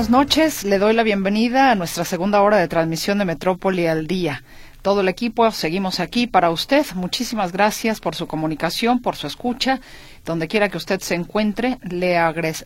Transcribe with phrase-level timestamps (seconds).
[0.00, 4.06] Buenas noches, le doy la bienvenida a nuestra segunda hora de transmisión de Metrópoli al
[4.06, 4.42] día.
[4.80, 6.86] Todo el equipo seguimos aquí para usted.
[6.94, 9.82] Muchísimas gracias por su comunicación, por su escucha.
[10.24, 12.16] Donde quiera que usted se encuentre, le,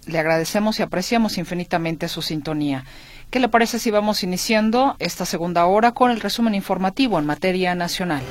[0.06, 2.84] le agradecemos y apreciamos infinitamente su sintonía.
[3.30, 7.74] ¿Qué le parece si vamos iniciando esta segunda hora con el resumen informativo en materia
[7.74, 8.22] nacional?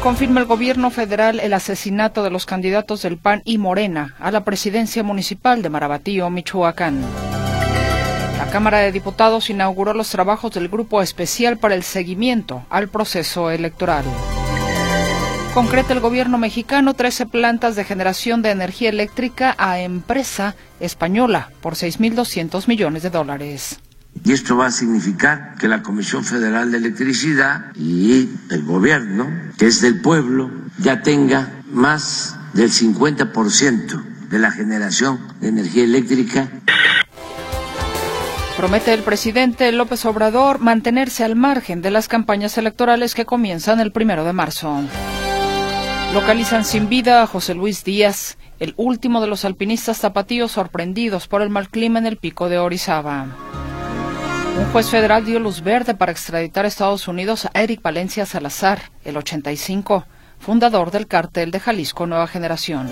[0.00, 4.44] Confirma el gobierno federal el asesinato de los candidatos del PAN y Morena a la
[4.44, 7.02] presidencia municipal de Marabatío, Michoacán.
[8.50, 14.04] Cámara de Diputados inauguró los trabajos del Grupo Especial para el Seguimiento al Proceso Electoral.
[15.52, 21.74] Concreta el gobierno mexicano 13 plantas de generación de energía eléctrica a empresa española por
[21.74, 23.80] 6.200 millones de dólares.
[24.24, 29.66] Y esto va a significar que la Comisión Federal de Electricidad y el gobierno, que
[29.66, 36.48] es del pueblo, ya tenga más del 50% de la generación de energía eléctrica.
[38.58, 43.92] Promete el presidente López Obrador mantenerse al margen de las campañas electorales que comienzan el
[43.92, 44.80] primero de marzo.
[46.12, 51.40] Localizan sin vida a José Luis Díaz, el último de los alpinistas zapatíos sorprendidos por
[51.42, 53.28] el mal clima en el pico de Orizaba.
[54.58, 58.90] Un juez federal dio luz verde para extraditar a Estados Unidos a Eric Valencia Salazar,
[59.04, 60.04] el 85,
[60.40, 62.90] fundador del cártel de Jalisco Nueva Generación.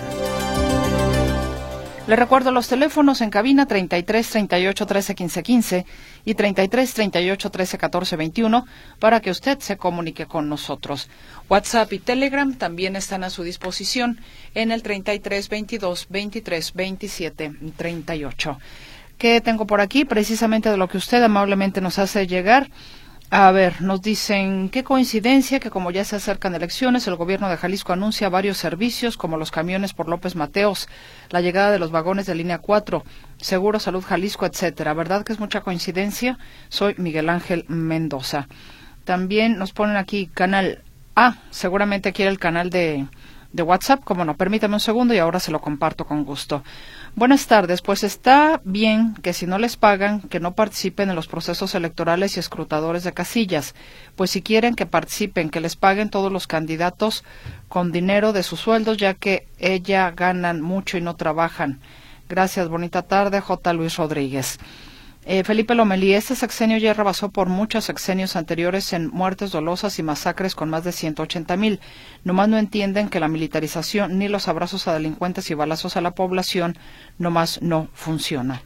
[2.07, 5.85] Le recuerdo los teléfonos en cabina 33 38 13 15 15
[6.23, 8.65] y 33 38 13 14 21
[8.99, 11.09] para que usted se comunique con nosotros.
[11.49, 14.21] WhatsApp y Telegram también están a su disposición
[14.55, 18.57] en el 33 22 23 27 38.
[19.17, 20.05] ¿Qué tengo por aquí?
[20.05, 22.69] Precisamente de lo que usted amablemente nos hace llegar.
[23.29, 27.57] A ver, nos dicen, qué coincidencia que como ya se acercan elecciones, el gobierno de
[27.57, 30.87] Jalisco anuncia varios servicios como los camiones por López Mateos,
[31.29, 33.03] la llegada de los vagones de línea 4,
[33.35, 34.93] Seguro Salud Jalisco, etcétera.
[34.93, 36.37] ¿Verdad que es mucha coincidencia?
[36.69, 38.47] Soy Miguel Ángel Mendoza.
[39.03, 40.81] También nos ponen aquí canal
[41.13, 43.07] A, seguramente quiere el canal de,
[43.51, 46.63] de WhatsApp, como no, permítame un segundo y ahora se lo comparto con gusto.
[47.15, 47.81] Buenas tardes.
[47.81, 52.37] Pues está bien que si no les pagan, que no participen en los procesos electorales
[52.37, 53.73] y escrutadores de casillas.
[54.15, 57.23] Pues si quieren que participen, que les paguen todos los candidatos
[57.69, 61.79] con dinero de sus sueldos, ya que ella ganan mucho y no trabajan.
[62.29, 62.67] Gracias.
[62.67, 63.73] Bonita tarde, J.
[63.73, 64.59] Luis Rodríguez.
[65.29, 70.03] Eh, Felipe Lomelí, este sexenio ya rebasó por muchos sexenios anteriores en muertes dolosas y
[70.03, 71.81] masacres con más de 180 mil.
[72.23, 76.11] Nomás no entienden que la militarización ni los abrazos a delincuentes y balazos a la
[76.11, 76.77] población
[77.17, 78.61] nomás no funciona.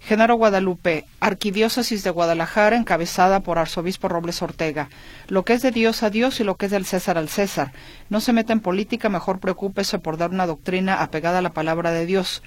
[0.00, 4.88] Genaro Guadalupe, Arquidiócesis de Guadalajara, encabezada por Arzobispo Robles Ortega.
[5.28, 7.72] Lo que es de Dios a Dios y lo que es del César al César.
[8.08, 11.90] No se meta en política, mejor preocúpese por dar una doctrina apegada a la palabra
[11.90, 12.42] de Dios.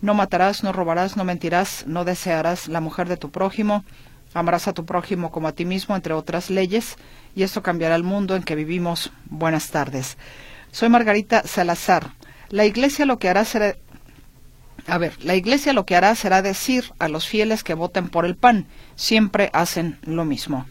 [0.00, 3.84] No matarás, no robarás, no mentirás, no desearás la mujer de tu prójimo,
[4.34, 6.96] amarás a tu prójimo como a ti mismo, entre otras leyes,
[7.34, 9.12] y esto cambiará el mundo en que vivimos.
[9.26, 10.16] Buenas tardes.
[10.70, 12.12] Soy Margarita Salazar.
[12.50, 13.76] La Iglesia lo que hará será
[14.86, 18.24] a ver, la Iglesia lo que hará será decir a los fieles que voten por
[18.24, 18.66] el PAN.
[18.96, 20.66] Siempre hacen lo mismo.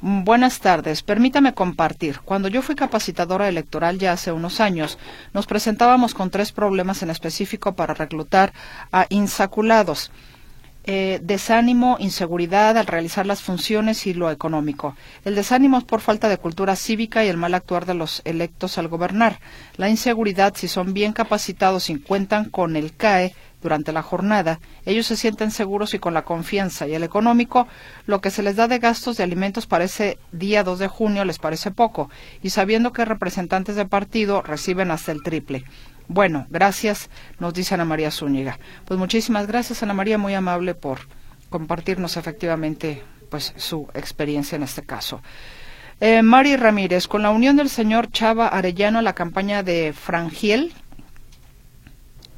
[0.00, 1.02] Buenas tardes.
[1.02, 2.20] Permítame compartir.
[2.20, 4.96] Cuando yo fui capacitadora electoral ya hace unos años,
[5.34, 8.52] nos presentábamos con tres problemas en específico para reclutar
[8.92, 10.12] a insaculados.
[10.84, 14.96] Eh, desánimo, inseguridad al realizar las funciones y lo económico.
[15.24, 18.78] El desánimo es por falta de cultura cívica y el mal actuar de los electos
[18.78, 19.40] al gobernar.
[19.76, 25.06] La inseguridad, si son bien capacitados y cuentan con el CAE, durante la jornada, ellos
[25.06, 27.66] se sienten seguros y con la confianza y el económico,
[28.06, 31.24] lo que se les da de gastos de alimentos para ese día 2 de junio
[31.24, 32.10] les parece poco,
[32.42, 35.64] y sabiendo que representantes de partido reciben hasta el triple.
[36.08, 38.58] Bueno, gracias, nos dice Ana María Zúñiga.
[38.86, 41.00] Pues muchísimas gracias, Ana María, muy amable por
[41.50, 45.20] compartirnos efectivamente pues su experiencia en este caso.
[46.00, 50.72] Eh, Mari Ramírez, con la unión del señor Chava Arellano a la campaña de Frangiel,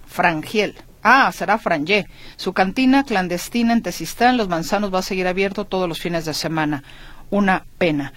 [0.07, 2.07] Frangiel, Ah, será Frangé.
[2.37, 6.35] Su cantina clandestina en Tesistán, Los Manzanos, va a seguir abierto todos los fines de
[6.35, 6.83] semana.
[7.31, 8.13] Una pena.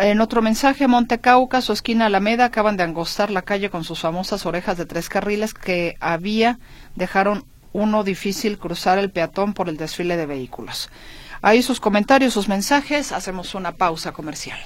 [0.00, 4.00] En otro mensaje, Monte Cauca, su esquina Alameda, acaban de angostar la calle con sus
[4.00, 6.58] famosas orejas de tres carriles que había,
[6.94, 10.90] dejaron uno difícil cruzar el peatón por el desfile de vehículos.
[11.40, 13.12] Ahí sus comentarios, sus mensajes.
[13.12, 14.58] Hacemos una pausa comercial.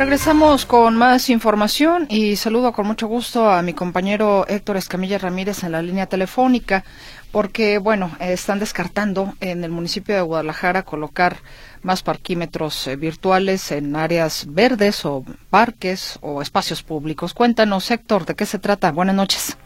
[0.00, 5.62] Regresamos con más información y saludo con mucho gusto a mi compañero Héctor Escamilla Ramírez
[5.62, 6.84] en la línea telefónica,
[7.30, 11.36] porque, bueno, están descartando en el municipio de Guadalajara colocar
[11.82, 17.34] más parquímetros eh, virtuales en áreas verdes o parques o espacios públicos.
[17.34, 18.92] Cuéntanos, Héctor, ¿de qué se trata?
[18.92, 19.58] Buenas noches.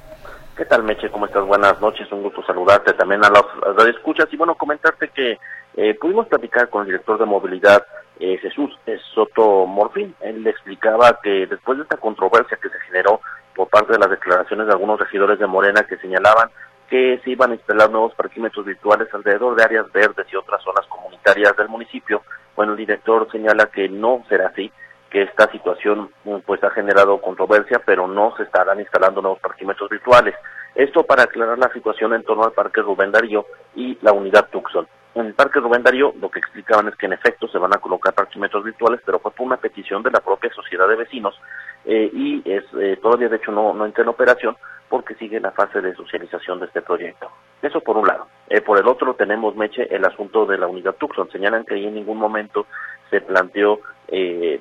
[0.56, 1.12] ¿Qué tal, Meche?
[1.12, 1.46] ¿Cómo estás?
[1.46, 5.38] Buenas noches, un gusto saludarte también a las escuchas y bueno, comentarte que
[5.76, 7.84] eh, pudimos platicar con el director de movilidad
[8.20, 8.70] eh, Jesús
[9.14, 10.14] Soto Morfín.
[10.20, 13.20] Él le explicaba que después de esta controversia que se generó
[13.54, 16.50] por parte de las declaraciones de algunos regidores de Morena que señalaban
[16.88, 20.86] que se iban a instalar nuevos parquímetros virtuales alrededor de áreas verdes y otras zonas
[20.86, 22.22] comunitarias del municipio,
[22.56, 24.70] bueno, el director señala que no será así,
[25.10, 26.10] que esta situación
[26.44, 30.34] pues ha generado controversia, pero no se estarán instalando nuevos parquímetros virtuales.
[30.74, 33.46] Esto para aclarar la situación en torno al Parque Rubén Darío
[33.76, 34.88] y la unidad Tucson.
[35.14, 37.78] En el Parque Rubén Darío lo que explicaban es que en efecto se van a
[37.78, 41.40] colocar parquímetros virtuales, pero fue por una petición de la propia sociedad de vecinos
[41.84, 44.56] eh, y es eh, todavía de hecho no, no entra en operación
[44.88, 47.30] porque sigue la fase de socialización de este proyecto.
[47.62, 48.26] Eso por un lado.
[48.48, 51.30] Eh, por el otro tenemos, Meche, el asunto de la unidad Tucson.
[51.30, 52.66] Señalan que ahí en ningún momento
[53.10, 53.80] se planteó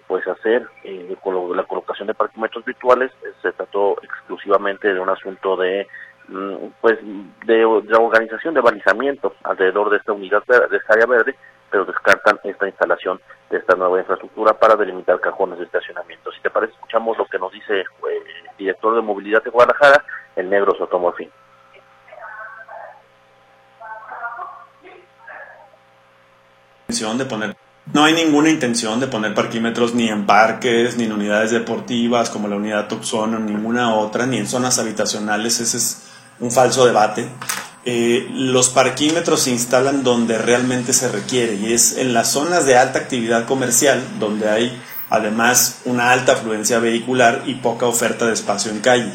[0.08, 3.12] pues hacer la colocación de parquímetros virtuales,
[3.42, 5.88] se trató exclusivamente de un asunto de
[6.82, 7.00] pues
[7.46, 11.36] de, organización de balizamiento alrededor de esta unidad de esta área verde,
[11.70, 13.20] pero descartan esta instalación
[13.50, 16.32] de esta nueva infraestructura para delimitar cajones de estacionamiento.
[16.32, 17.86] Si te parece, escuchamos lo que nos dice eh,
[18.52, 20.04] el director de movilidad de Guadalajara,
[20.36, 21.30] el negro Sotomorfín.
[27.18, 27.56] de poner
[27.92, 32.48] no hay ninguna intención de poner parquímetros ni en parques, ni en unidades deportivas como
[32.48, 35.60] la unidad Tucson o ninguna otra, ni en zonas habitacionales.
[35.60, 37.28] Ese es un falso debate.
[37.86, 42.78] Eh, los parquímetros se instalan donde realmente se requiere y es en las zonas de
[42.78, 48.72] alta actividad comercial donde hay además una alta afluencia vehicular y poca oferta de espacio
[48.72, 49.12] en calle.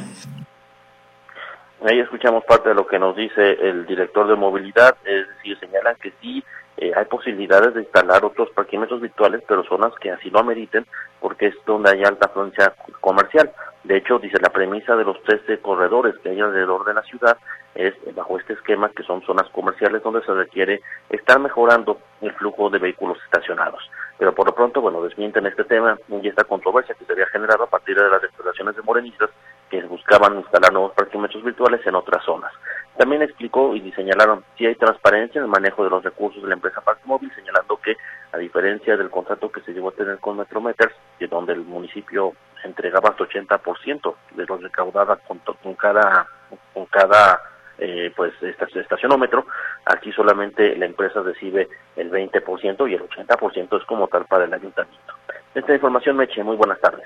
[1.84, 5.96] Ahí escuchamos parte de lo que nos dice el director de movilidad, es decir, señalan
[5.96, 6.44] que sí
[6.80, 10.86] eh, hay posibilidades de instalar otros parquímetros virtuales, pero zonas que así lo ameriten,
[11.20, 13.50] porque es donde hay alta afluencia comercial.
[13.88, 17.38] De hecho, dice la premisa de los 13 corredores que hay alrededor de la ciudad
[17.75, 22.69] es bajo este esquema que son zonas comerciales donde se requiere estar mejorando el flujo
[22.69, 23.81] de vehículos estacionados.
[24.19, 27.64] Pero por lo pronto, bueno, desmienten este tema y esta controversia que se había generado
[27.64, 29.31] a partir de las declaraciones de morenistas
[29.70, 32.52] que buscaban instalar nuevos parquímetros virtuales en otras zonas.
[32.99, 36.56] También explicó y señalaron si hay transparencia en el manejo de los recursos de la
[36.56, 37.96] empresa Parque Móvil, señalando que,
[38.32, 42.35] a diferencia del contrato que se llevó a tener con Metrometers, que donde el municipio
[42.64, 46.26] entregaba hasta 80% de los recaudados con, con cada,
[46.75, 47.40] con cada
[47.78, 49.46] eh, pues estacionómetro,
[49.84, 54.52] aquí solamente la empresa recibe el 20% y el 80% es como tal para el
[54.52, 55.14] ayuntamiento.
[55.55, 57.05] Esta información, Meche, muy buenas tardes.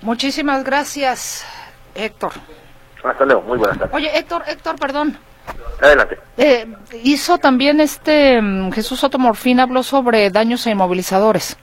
[0.00, 1.44] Muchísimas gracias,
[1.94, 2.32] Héctor.
[3.02, 3.94] Hasta luego, muy buenas tardes.
[3.94, 5.18] Oye, Héctor, Héctor, perdón.
[5.80, 6.18] Adelante.
[6.36, 6.66] Eh,
[7.02, 11.56] hizo también este mm, Jesús Sotomorfín, habló sobre daños a inmovilizadores.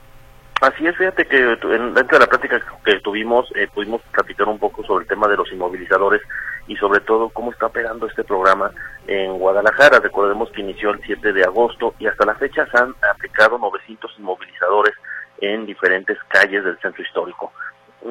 [0.60, 4.84] Así es, fíjate que dentro de la práctica que tuvimos eh, pudimos platicar un poco
[4.84, 6.20] sobre el tema de los inmovilizadores
[6.66, 8.70] y sobre todo cómo está operando este programa
[9.06, 10.00] en Guadalajara.
[10.00, 14.14] Recordemos que inició el 7 de agosto y hasta la fecha se han aplicado 900
[14.18, 14.94] inmovilizadores
[15.40, 17.52] en diferentes calles del centro histórico.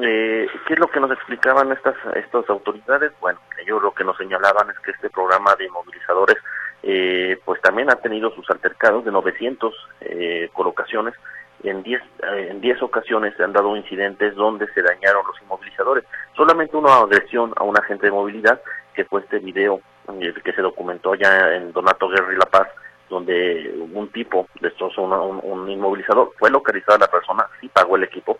[0.02, 3.12] Eh, ¿Qué es lo que nos explicaban estas, estas autoridades?
[3.20, 6.36] Bueno, ellos lo que nos señalaban es que este programa de inmovilizadores
[6.82, 11.14] eh, pues también ha tenido sus altercados de 900 eh, colocaciones.
[11.62, 16.04] En 10 eh, en 10 ocasiones se han dado incidentes donde se dañaron los inmovilizadores.
[16.34, 18.60] Solamente una agresión a un agente de movilidad,
[18.94, 19.80] que fue este video
[20.20, 22.68] eh, que se documentó ya en Donato Guerra y La Paz,
[23.08, 26.32] donde un tipo destrozó un, un, inmovilizador.
[26.38, 28.38] Fue localizada la persona, sí pagó el equipo,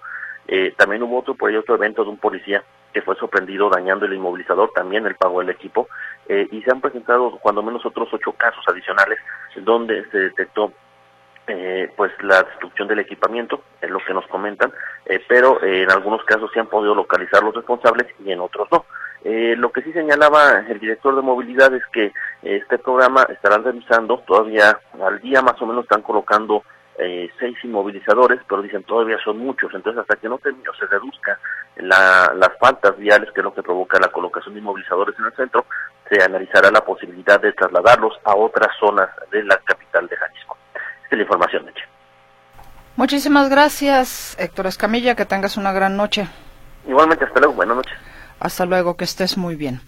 [0.52, 4.06] eh, también hubo otro, por ahí otro evento de un policía que fue sorprendido dañando
[4.06, 5.88] el inmovilizador, también él pagó el equipo,
[6.28, 9.18] eh, y se han presentado cuando menos otros ocho casos adicionales
[9.56, 10.72] donde se detectó
[11.50, 14.72] eh, pues la destrucción del equipamiento, es lo que nos comentan,
[15.06, 18.84] eh, pero en algunos casos se han podido localizar los responsables y en otros no.
[19.22, 24.78] lo que sí señalaba el director de movilidad es que este programa estarán revisando, todavía
[25.02, 26.62] al día más o menos están colocando
[27.02, 31.38] eh, seis inmovilizadores, pero dicen todavía son muchos, entonces hasta que no se reduzca
[31.76, 35.64] las faltas viales, que es lo que provoca la colocación de inmovilizadores en el centro,
[36.10, 40.59] se analizará la posibilidad de trasladarlos a otras zonas de la capital de Jalisco.
[41.10, 41.82] Es la información, Meche.
[42.96, 46.28] Muchísimas gracias, Héctor Escamilla, que tengas una gran noche.
[46.86, 47.92] Igualmente, hasta luego, buenas noches.
[48.38, 49.80] Hasta luego, que estés muy bien.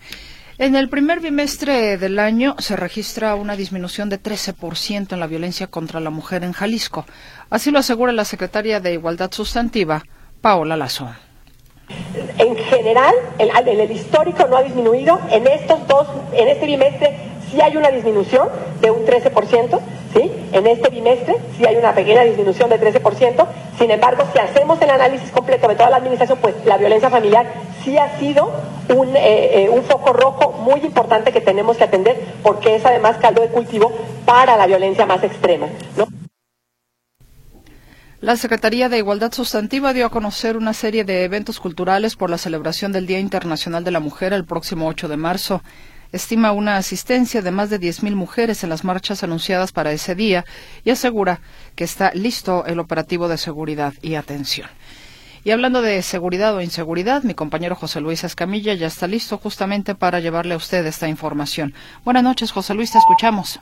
[0.58, 5.66] En el primer bimestre del año se registra una disminución de 13% en la violencia
[5.66, 7.06] contra la mujer en Jalisco.
[7.50, 10.02] Así lo asegura la secretaria de Igualdad Sustantiva,
[10.40, 11.08] Paola Lazo.
[12.38, 15.20] En general, en, en el histórico no ha disminuido.
[15.30, 17.16] En estos dos, en este bimestre
[17.50, 18.48] sí hay una disminución
[18.80, 19.80] de un 13%,
[20.14, 20.30] ¿sí?
[20.52, 23.46] En este bimestre sí hay una pequeña disminución de 13%.
[23.78, 27.46] Sin embargo, si hacemos el análisis completo de toda la administración, pues la violencia familiar
[27.82, 28.52] sí ha sido
[28.94, 33.16] un, eh, eh, un foco rojo muy importante que tenemos que atender porque es además
[33.16, 33.90] caldo de cultivo
[34.26, 35.68] para la violencia más extrema.
[38.20, 42.38] La Secretaría de Igualdad Sustantiva dio a conocer una serie de eventos culturales por la
[42.38, 45.62] celebración del Día Internacional de la Mujer el próximo 8 de marzo.
[46.12, 50.44] Estima una asistencia de más de 10.000 mujeres en las marchas anunciadas para ese día
[50.84, 51.40] y asegura
[51.74, 54.68] que está listo el operativo de seguridad y atención.
[55.42, 59.94] Y hablando de seguridad o inseguridad, mi compañero José Luis Escamilla ya está listo justamente
[59.94, 61.72] para llevarle a usted esta información.
[62.04, 63.58] Buenas noches, José Luis, te escuchamos.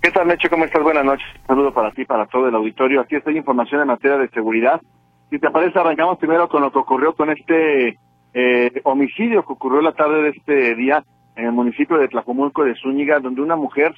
[0.00, 0.48] ¿Qué tal, Meche?
[0.48, 0.80] ¿Cómo estás?
[0.84, 1.26] Buenas noches.
[1.40, 3.00] Un saludo para ti, para todo el auditorio.
[3.00, 4.80] Aquí está información en materia de seguridad.
[5.28, 7.98] Si te parece, arrancamos primero con lo que ocurrió con este
[8.32, 11.02] eh, homicidio que ocurrió la tarde de este día
[11.36, 13.94] en el municipio de Tlajomulco de Zúñiga, donde una mujer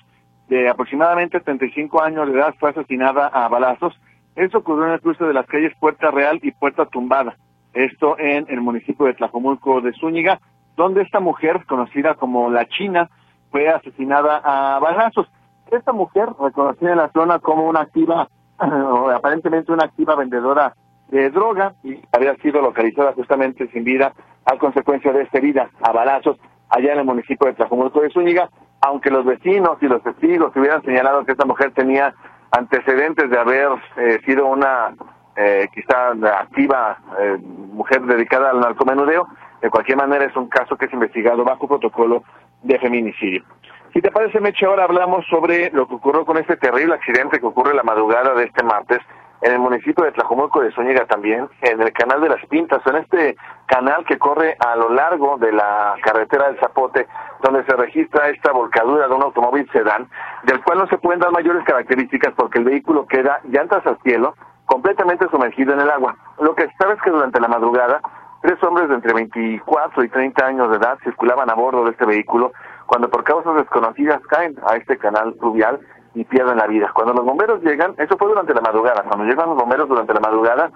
[0.48, 3.94] de aproximadamente 35 años de edad fue asesinada a balazos.
[4.34, 7.36] Esto ocurrió en el cruce de las calles Puerta Real y Puerta Tumbada.
[7.74, 10.40] Esto en el municipio de Tlajomulco de Zúñiga,
[10.76, 13.08] donde esta mujer, conocida como la China,
[13.50, 15.28] fue asesinada a balazos.
[15.70, 18.28] Esta mujer, reconocida en la zona como una activa,
[18.58, 20.74] o aparentemente una activa vendedora
[21.08, 24.12] de droga, y había sido localizada justamente sin vida
[24.44, 26.38] a consecuencia de esta herida a balazos
[26.68, 28.48] allá en el municipio de Tlajumulco de Zúñiga,
[28.80, 32.14] aunque los vecinos y los testigos hubieran señalado que esta mujer tenía
[32.50, 34.94] antecedentes de haber eh, sido una
[35.36, 36.10] eh, quizá
[36.40, 39.28] activa eh, mujer dedicada al narcomenudeo,
[39.60, 42.22] de cualquier manera es un caso que es investigado bajo protocolo
[42.62, 43.44] de feminicidio.
[43.92, 47.46] Si te parece, Meche, ahora hablamos sobre lo que ocurrió con este terrible accidente que
[47.46, 48.98] ocurre la madrugada de este martes
[49.40, 52.96] en el municipio de Tlajomulco de Zúñiga también, en el canal de las Pintas, en
[52.96, 57.06] este canal que corre a lo largo de la carretera del Zapote,
[57.42, 60.08] donde se registra esta volcadura de un automóvil sedán,
[60.44, 64.34] del cual no se pueden dar mayores características porque el vehículo queda llantas al cielo,
[64.66, 66.16] completamente sumergido en el agua.
[66.40, 68.00] Lo que se sabe es que durante la madrugada,
[68.42, 72.04] tres hombres de entre 24 y 30 años de edad circulaban a bordo de este
[72.06, 72.52] vehículo
[72.86, 75.80] cuando por causas desconocidas caen a este canal fluvial
[76.14, 76.90] y pierden la vida.
[76.94, 80.20] Cuando los bomberos llegan, eso fue durante la madrugada, cuando llegan los bomberos durante la
[80.20, 80.70] madrugada,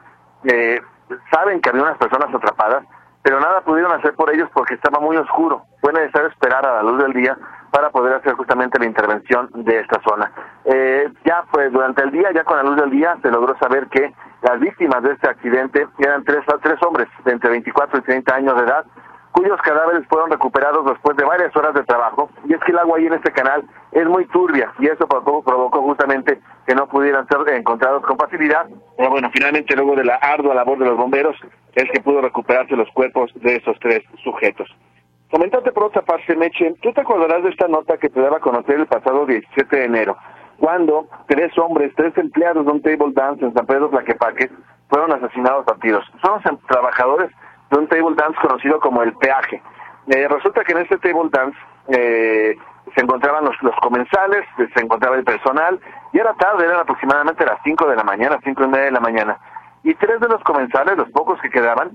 [0.45, 0.81] eh,
[1.31, 2.85] saben que había unas personas atrapadas,
[3.23, 5.65] pero nada pudieron hacer por ellos porque estaba muy oscuro.
[5.81, 7.37] Fue necesario esperar a la luz del día
[7.71, 10.31] para poder hacer justamente la intervención de esta zona.
[10.65, 13.87] Eh, ya pues durante el día, ya con la luz del día, se logró saber
[13.89, 14.13] que
[14.43, 18.57] las víctimas de este accidente eran tres, tres hombres de entre 24 y 30 años
[18.57, 18.85] de edad,
[19.33, 22.31] cuyos cadáveres fueron recuperados después de varias horas de trabajo.
[22.47, 25.83] Y es que el agua ahí en este canal es muy turbia y eso provocó,
[25.83, 28.67] justamente que no pudieran ser encontrados con facilidad.
[28.97, 31.37] Pero bueno, finalmente luego de la ardua labor de los bomberos
[31.75, 34.69] es que pudo recuperarse los cuerpos de esos tres sujetos.
[35.31, 38.41] Comentarte por otra parte, Meche, tú te acordarás de esta nota que te daba a
[38.41, 40.15] conocer el pasado 17 de enero,
[40.59, 44.51] cuando tres hombres, tres empleados de un table dance en San Pedro Tlaquepaque
[44.91, 46.05] fueron asesinados a tiros.
[46.21, 47.31] Son trabajadores
[47.73, 49.63] de un table dance conocido como el peaje.
[50.09, 52.57] Eh, resulta que en este table dance eh,
[52.95, 55.81] se encontraban los, los comensales, se encontraba el personal,
[56.13, 59.01] y era tarde, eran aproximadamente las 5 de la mañana, cinco y media de la
[59.01, 59.39] mañana.
[59.85, 61.91] Y tres de los comensales, los pocos que quedaban,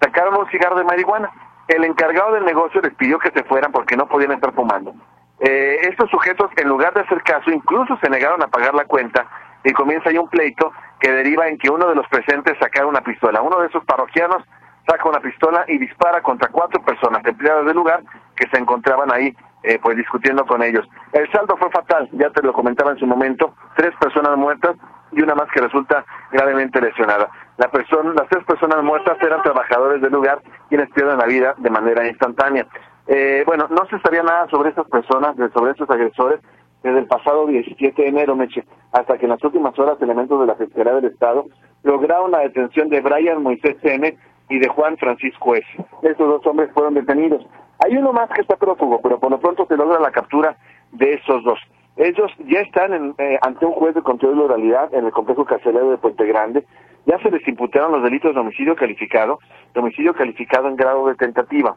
[0.00, 1.30] sacaron un cigarro de marihuana.
[1.68, 4.94] El encargado del negocio les pidió que se fueran porque no podían estar fumando.
[5.40, 9.26] Eh, estos sujetos, en lugar de hacer caso, incluso se negaron a pagar la cuenta
[9.62, 13.02] y comienza ahí un pleito que deriva en que uno de los presentes sacara una
[13.02, 13.42] pistola.
[13.42, 14.42] Uno de esos parroquianos
[14.88, 18.02] saca una pistola y dispara contra cuatro personas empleadas del lugar
[18.34, 20.88] que se encontraban ahí eh, pues discutiendo con ellos.
[21.12, 24.76] El saldo fue fatal, ya te lo comentaba en su momento, tres personas muertas
[25.12, 27.28] y una más que resulta gravemente lesionada.
[27.56, 31.70] La persona, las tres personas muertas eran trabajadores del lugar quienes pierden la vida de
[31.70, 32.66] manera instantánea.
[33.08, 36.40] Eh, bueno, no se sabía nada sobre estas personas, sobre estos agresores,
[36.82, 40.46] desde el pasado 17 de enero, Meche, hasta que en las últimas horas elementos de
[40.46, 41.46] la Fiscalía del Estado
[41.82, 44.16] lograron la detención de Brian Moisés M.,
[44.48, 45.66] y de Juan Francisco S.
[46.02, 47.46] Estos dos hombres fueron detenidos.
[47.84, 50.56] Hay uno más que está prófugo, pero por lo pronto se logra la captura
[50.92, 51.58] de esos dos.
[51.96, 55.90] Ellos ya están eh, ante un juez de control de oralidad en el complejo carcelario
[55.90, 56.64] de Puente Grande.
[57.06, 59.40] Ya se les imputaron los delitos de homicidio calificado,
[59.74, 61.76] de homicidio calificado en grado de tentativa.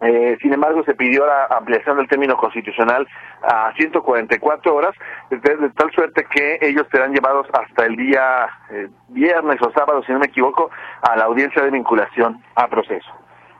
[0.00, 3.06] Eh, sin embargo, se pidió la ampliación del término constitucional
[3.42, 4.94] a 144 horas,
[5.30, 5.38] de,
[5.70, 10.18] tal suerte que ellos serán llevados hasta el día eh, viernes o sábado, si no
[10.18, 10.70] me equivoco,
[11.02, 13.10] a la audiencia de vinculación a proceso.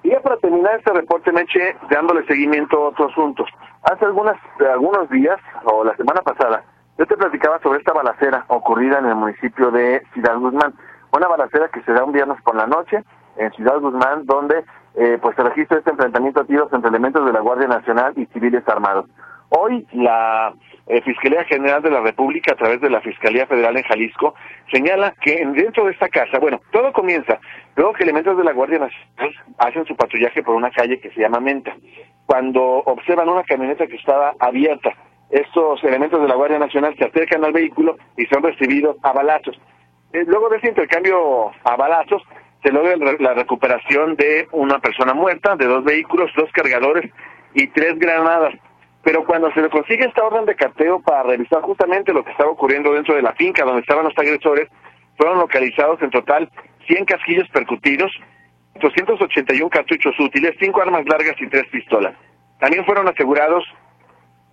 [0.03, 3.47] Y ya para terminar este reporte, Meche, dándole seguimiento a otro asunto.
[3.85, 6.63] Hace algunas, algunos días, o la semana pasada,
[6.99, 10.75] yo te platicaba sobre esta balacera ocurrida en el municipio de Ciudad Guzmán.
[11.11, 13.03] Una balacera que se da un viernes por la noche
[13.37, 14.65] en Ciudad Guzmán, donde
[14.97, 18.27] eh, pues se registra este enfrentamiento a tiros entre elementos de la Guardia Nacional y
[18.27, 19.07] civiles armados.
[19.51, 20.55] Hoy la
[20.87, 24.35] eh, Fiscalía General de la República, a través de la Fiscalía Federal en Jalisco,
[24.71, 27.39] señala que dentro de esta casa, bueno, todo comienza
[27.77, 31.21] luego que elementos de la Guardia Nacional hacen su patrullaje por una calle que se
[31.21, 31.75] llama Menta.
[32.27, 34.91] Cuando observan una camioneta que estaba abierta,
[35.31, 39.59] estos elementos de la Guardia Nacional se acercan al vehículo y son recibidos a balazos.
[40.13, 42.23] Eh, luego de ese intercambio a balazos,
[42.65, 47.11] se logra la recuperación de una persona muerta, de dos vehículos, dos cargadores
[47.53, 48.55] y tres granadas.
[49.03, 52.51] Pero cuando se le consigue esta orden de cateo para revisar justamente lo que estaba
[52.51, 54.69] ocurriendo dentro de la finca donde estaban los agresores,
[55.19, 56.51] fueron localizados en total
[56.87, 58.11] 100 casquillos percutidos,
[58.81, 62.15] 281 cartuchos útiles, 5 armas largas y 3 pistolas.
[62.61, 63.63] También fueron asegurados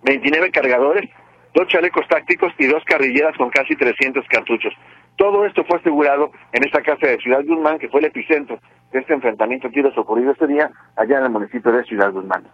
[0.02, 1.08] 29 cargadores,
[1.54, 4.74] dos chalecos tácticos y dos carrilleras con casi 300 cartuchos.
[5.16, 8.58] Todo esto fue asegurado en esta casa de Ciudad Guzmán, que fue el epicentro
[8.92, 12.44] de este enfrentamiento que tiros ocurrido este día allá en el municipio de Ciudad Guzmán.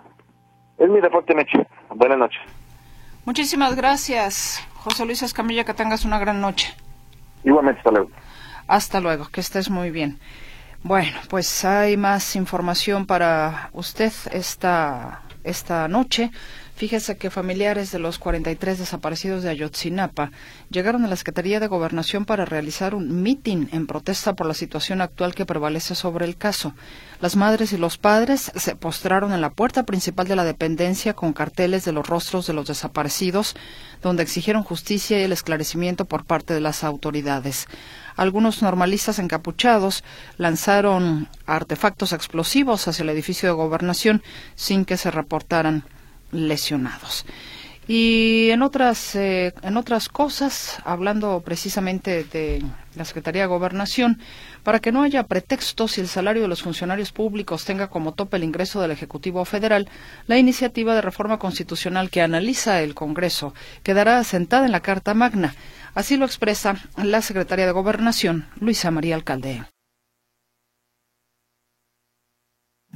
[0.79, 1.67] Es mi reporte, Meche.
[1.91, 2.41] Buenas noches.
[3.25, 6.75] Muchísimas gracias, José Luis Escamilla, que tengas una gran noche.
[7.45, 8.11] Igualmente, hasta luego.
[8.67, 10.19] Hasta luego, que estés muy bien.
[10.83, 16.31] Bueno, pues hay más información para usted esta, esta noche.
[16.79, 20.31] Fíjese que familiares de los 43 desaparecidos de Ayotzinapa
[20.71, 25.01] llegaron a la Secretaría de Gobernación para realizar un mitin en protesta por la situación
[25.01, 26.75] actual que prevalece sobre el caso.
[27.21, 31.33] Las madres y los padres se postraron en la puerta principal de la dependencia con
[31.33, 33.57] carteles de los rostros de los desaparecidos,
[34.01, 37.67] donde exigieron justicia y el esclarecimiento por parte de las autoridades.
[38.15, 40.05] Algunos normalistas encapuchados
[40.37, 44.23] lanzaron artefactos explosivos hacia el edificio de gobernación
[44.55, 45.83] sin que se reportaran
[46.31, 47.25] lesionados.
[47.91, 52.63] Y en otras, eh, en otras cosas, hablando precisamente de
[52.95, 54.21] la Secretaría de Gobernación,
[54.63, 58.37] para que no haya pretextos y el salario de los funcionarios públicos tenga como tope
[58.37, 59.89] el ingreso del Ejecutivo Federal,
[60.27, 65.55] la iniciativa de reforma constitucional que analiza el Congreso quedará asentada en la Carta Magna.
[65.95, 69.65] Así lo expresa la Secretaria de Gobernación, Luisa María Alcalde.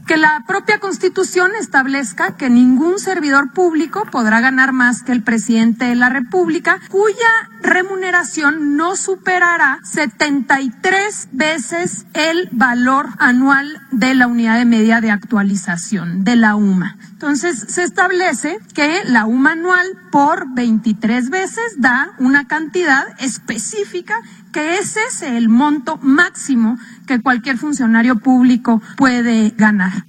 [0.06, 5.84] Que la propia Constitución establezca que ningún servidor público podrá ganar más que el presidente
[5.84, 14.58] de la República, cuya remuneración no superará 73 veces el valor anual de la unidad
[14.58, 16.96] de medida de actualización de la UMA.
[17.12, 24.20] Entonces, se establece que la UMA anual por 23 veces da una cantidad específica
[24.52, 30.04] que ese es el monto máximo que cualquier funcionario público puede ganar.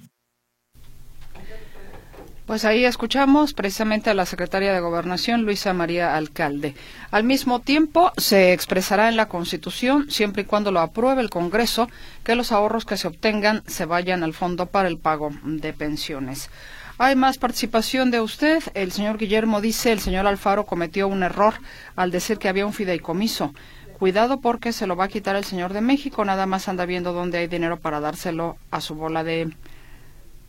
[2.46, 6.74] Pues ahí escuchamos precisamente a la secretaria de Gobernación, Luisa María Alcalde.
[7.10, 11.88] Al mismo tiempo, se expresará en la Constitución, siempre y cuando lo apruebe el Congreso,
[12.22, 16.50] que los ahorros que se obtengan se vayan al fondo para el pago de pensiones.
[16.98, 18.62] Hay más participación de usted.
[18.74, 21.54] El señor Guillermo dice, el señor Alfaro cometió un error
[21.96, 23.54] al decir que había un fideicomiso.
[23.98, 27.12] Cuidado porque se lo va a quitar el señor de México, nada más anda viendo
[27.12, 29.54] dónde hay dinero para dárselo a su bola de,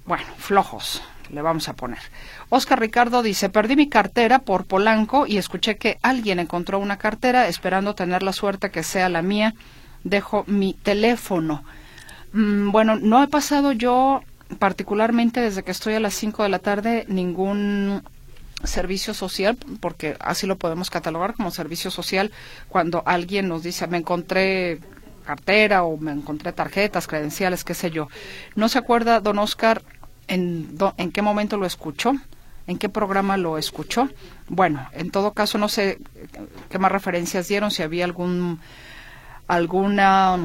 [0.05, 1.99] bueno, flojos, le vamos a poner.
[2.49, 7.47] Oscar Ricardo dice, perdí mi cartera por Polanco y escuché que alguien encontró una cartera
[7.47, 9.53] esperando tener la suerte que sea la mía.
[10.03, 11.63] Dejo mi teléfono.
[12.33, 14.21] Mm, bueno, no he pasado yo
[14.59, 18.03] particularmente desde que estoy a las 5 de la tarde ningún
[18.65, 22.31] servicio social, porque así lo podemos catalogar como servicio social,
[22.69, 24.79] cuando alguien nos dice, me encontré
[25.25, 28.07] cartera o me encontré tarjetas, credenciales, qué sé yo.
[28.55, 29.81] ¿No se acuerda, don Oscar,
[30.27, 32.13] en, en qué momento lo escuchó?
[32.67, 34.09] ¿En qué programa lo escuchó?
[34.47, 35.99] Bueno, en todo caso, no sé
[36.69, 38.59] qué más referencias dieron, si había algún
[39.47, 40.37] alguna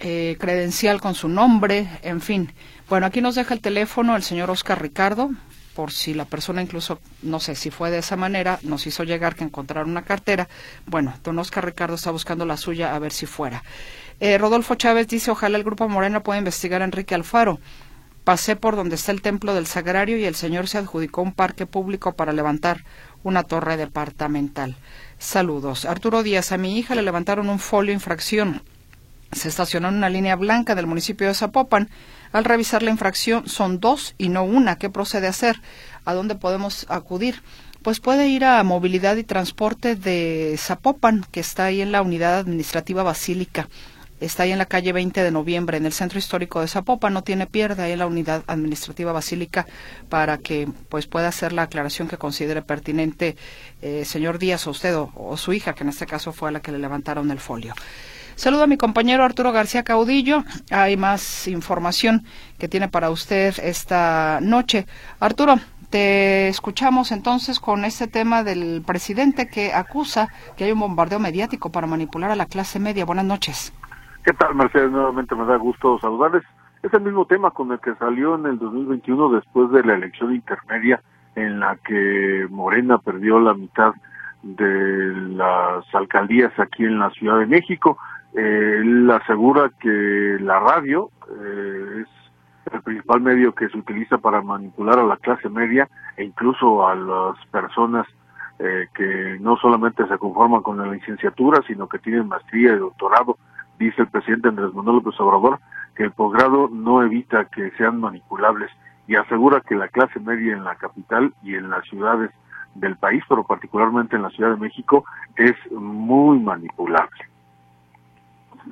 [0.00, 2.52] eh, credencial con su nombre, en fin.
[2.88, 5.30] Bueno, aquí nos deja el teléfono el señor Oscar Ricardo,
[5.74, 9.34] por si la persona incluso, no sé si fue de esa manera, nos hizo llegar
[9.34, 10.48] que encontrar una cartera.
[10.86, 13.62] Bueno, don Oscar Ricardo está buscando la suya a ver si fuera.
[14.20, 17.58] Eh, Rodolfo Chávez dice, ojalá el Grupo Moreno pueda investigar a Enrique Alfaro.
[18.24, 21.66] Pasé por donde está el Templo del Sagrario y el señor se adjudicó un parque
[21.66, 22.84] público para levantar
[23.24, 24.76] una torre departamental.
[25.18, 25.86] Saludos.
[25.86, 28.62] Arturo Díaz, a mi hija le levantaron un folio infracción.
[29.32, 31.88] Se estacionó en una línea blanca del municipio de Zapopan
[32.32, 34.76] al revisar la infracción son dos y no una.
[34.76, 35.60] ¿Qué procede a hacer?
[36.04, 37.42] ¿A dónde podemos acudir?
[37.82, 42.38] Pues puede ir a Movilidad y Transporte de Zapopan, que está ahí en la unidad
[42.38, 43.68] administrativa basílica.
[44.20, 47.12] Está ahí en la calle 20 de noviembre, en el centro histórico de Zapopan.
[47.12, 49.66] No tiene pierde ahí en la unidad administrativa basílica
[50.08, 53.36] para que pues pueda hacer la aclaración que considere pertinente,
[53.82, 56.52] eh, señor Díaz, o usted o, o su hija, que en este caso fue a
[56.52, 57.74] la que le levantaron el folio.
[58.34, 60.42] Saludo a mi compañero Arturo García Caudillo.
[60.70, 62.22] Hay más información
[62.58, 64.86] que tiene para usted esta noche.
[65.20, 65.56] Arturo,
[65.90, 71.70] te escuchamos entonces con este tema del presidente que acusa que hay un bombardeo mediático
[71.70, 73.04] para manipular a la clase media.
[73.04, 73.72] Buenas noches.
[74.24, 74.90] ¿Qué tal, Mercedes?
[74.90, 76.42] Nuevamente me da gusto saludarles.
[76.82, 80.34] Es el mismo tema con el que salió en el 2021 después de la elección
[80.34, 81.02] intermedia
[81.36, 83.92] en la que Morena perdió la mitad
[84.42, 87.98] de las alcaldías aquí en la Ciudad de México.
[88.34, 92.04] Él asegura que la radio eh,
[92.66, 96.86] es el principal medio que se utiliza para manipular a la clase media e incluso
[96.86, 98.06] a las personas
[98.58, 103.36] eh, que no solamente se conforman con la licenciatura, sino que tienen maestría y doctorado.
[103.78, 105.58] Dice el presidente Andrés Manuel López Obrador
[105.96, 108.70] que el posgrado no evita que sean manipulables
[109.06, 112.30] y asegura que la clase media en la capital y en las ciudades
[112.74, 115.04] del país, pero particularmente en la Ciudad de México,
[115.36, 117.31] es muy manipulable.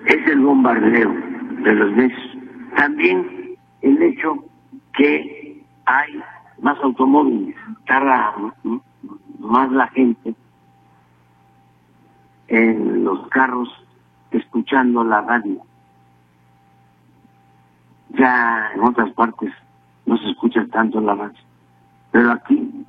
[0.06, 1.12] Es el bombardeo
[1.62, 2.38] de los medios.
[2.76, 4.44] También el hecho
[4.94, 6.20] que hay
[6.60, 8.34] más automóviles, tarda
[9.38, 10.34] más la gente
[12.48, 13.68] en los carros
[14.30, 15.60] escuchando la radio.
[18.10, 19.52] Ya en otras partes
[20.06, 21.38] no se escucha tanto la radio,
[22.10, 22.84] pero aquí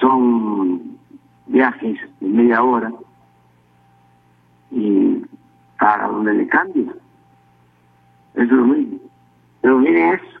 [0.00, 0.98] son
[1.46, 2.92] viajes de media hora
[4.72, 5.24] y
[5.78, 6.92] para donde le cambia
[8.34, 8.98] es lo mismo.
[9.60, 10.40] Pero mire eso,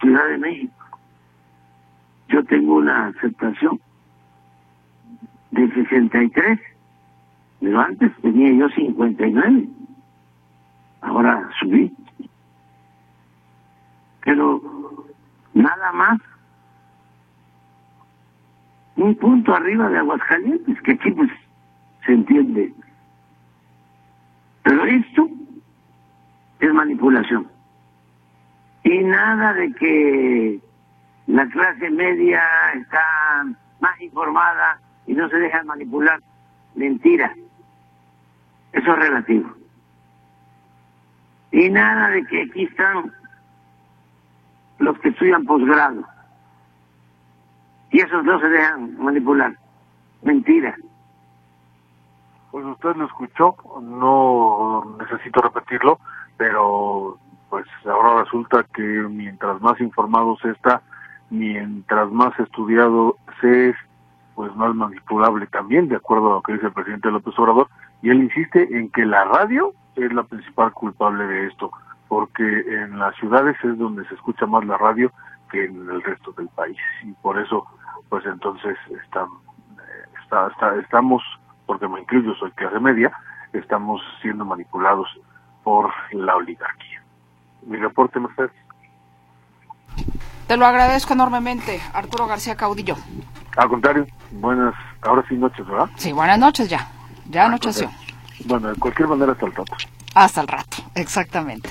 [0.00, 0.74] Ciudad de México.
[2.28, 3.80] Yo tengo una aceptación
[5.50, 6.58] de 63,
[7.60, 9.68] pero antes tenía yo 59.
[11.02, 11.94] Ahora subí.
[14.24, 14.60] Pero
[15.52, 16.18] nada más
[18.96, 21.30] un punto arriba de Aguascalientes, que aquí pues
[22.06, 22.72] se entiende.
[24.64, 25.28] Pero esto
[26.58, 27.46] es manipulación.
[28.82, 30.60] Y nada de que
[31.26, 32.42] la clase media
[32.74, 33.44] está
[33.80, 36.18] más informada y no se deja manipular.
[36.74, 37.32] Mentira.
[38.72, 39.54] Eso es relativo.
[41.52, 43.12] Y nada de que aquí están
[44.78, 46.04] los que estudian posgrado
[47.94, 49.56] y esos no se dejan manipular.
[50.22, 50.76] Mentira.
[52.54, 55.98] Pues usted lo escuchó, no necesito repetirlo,
[56.36, 57.18] pero
[57.50, 60.80] pues ahora resulta que mientras más informado se está,
[61.30, 63.76] mientras más estudiado se es,
[64.36, 67.68] pues más manipulable también, de acuerdo a lo que dice el presidente López Obrador,
[68.02, 71.72] y él insiste en que la radio es la principal culpable de esto,
[72.06, 75.10] porque en las ciudades es donde se escucha más la radio
[75.50, 77.66] que en el resto del país, y por eso
[78.08, 79.26] pues entonces está,
[80.22, 81.20] está, estamos,
[81.66, 83.12] porque me incluyo, soy clase media,
[83.52, 85.08] estamos siendo manipulados
[85.62, 87.02] por la oligarquía.
[87.66, 88.52] Mi reporte, Mercedes.
[90.46, 92.96] Te lo agradezco enormemente, Arturo García Caudillo.
[93.56, 95.88] Al contrario, buenas, ahora sí noches, ¿verdad?
[95.96, 96.88] Sí, buenas noches ya,
[97.30, 97.90] ya anocheció.
[98.44, 99.76] Bueno, de cualquier manera hasta el rato.
[100.14, 101.70] Hasta el rato, exactamente.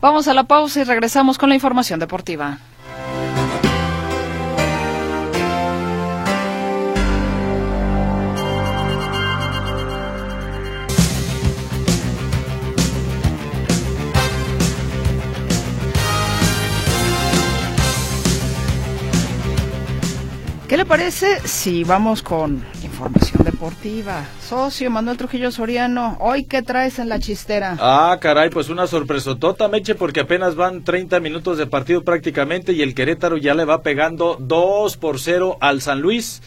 [0.00, 2.58] Vamos a la pausa y regresamos con la información deportiva.
[20.70, 24.24] ¿Qué le parece si vamos con información deportiva?
[24.40, 27.76] Socio Manuel Trujillo Soriano, ¿hoy qué traes en la chistera?
[27.80, 32.82] Ah, caray, pues una sorpresotota, Meche, porque apenas van 30 minutos de partido prácticamente y
[32.82, 36.40] el Querétaro ya le va pegando 2 por 0 al San Luis.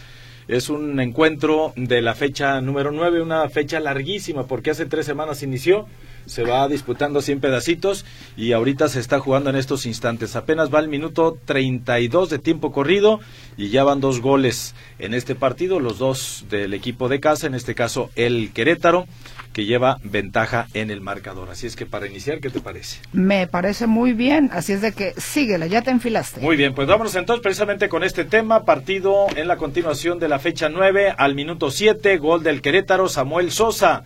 [0.48, 5.44] Es un encuentro de la fecha número 9, una fecha larguísima porque hace tres semanas
[5.44, 5.86] inició
[6.26, 8.06] se va disputando 100 pedacitos
[8.38, 10.36] y ahorita se está jugando en estos instantes.
[10.36, 13.20] Apenas va el minuto 32 de tiempo corrido
[13.58, 17.56] y ya van dos goles en este partido, los dos del equipo de casa, en
[17.56, 19.06] este caso el Querétaro
[19.54, 21.50] que lleva ventaja en el marcador.
[21.50, 23.00] Así es que para iniciar, ¿qué te parece?
[23.14, 26.42] Me parece muy bien, así es de que síguela, ya te enfilaste.
[26.42, 30.40] Muy bien, pues vámonos entonces precisamente con este tema, partido en la continuación de la
[30.40, 34.04] fecha 9 al minuto 7, gol del Querétaro, Samuel Sosa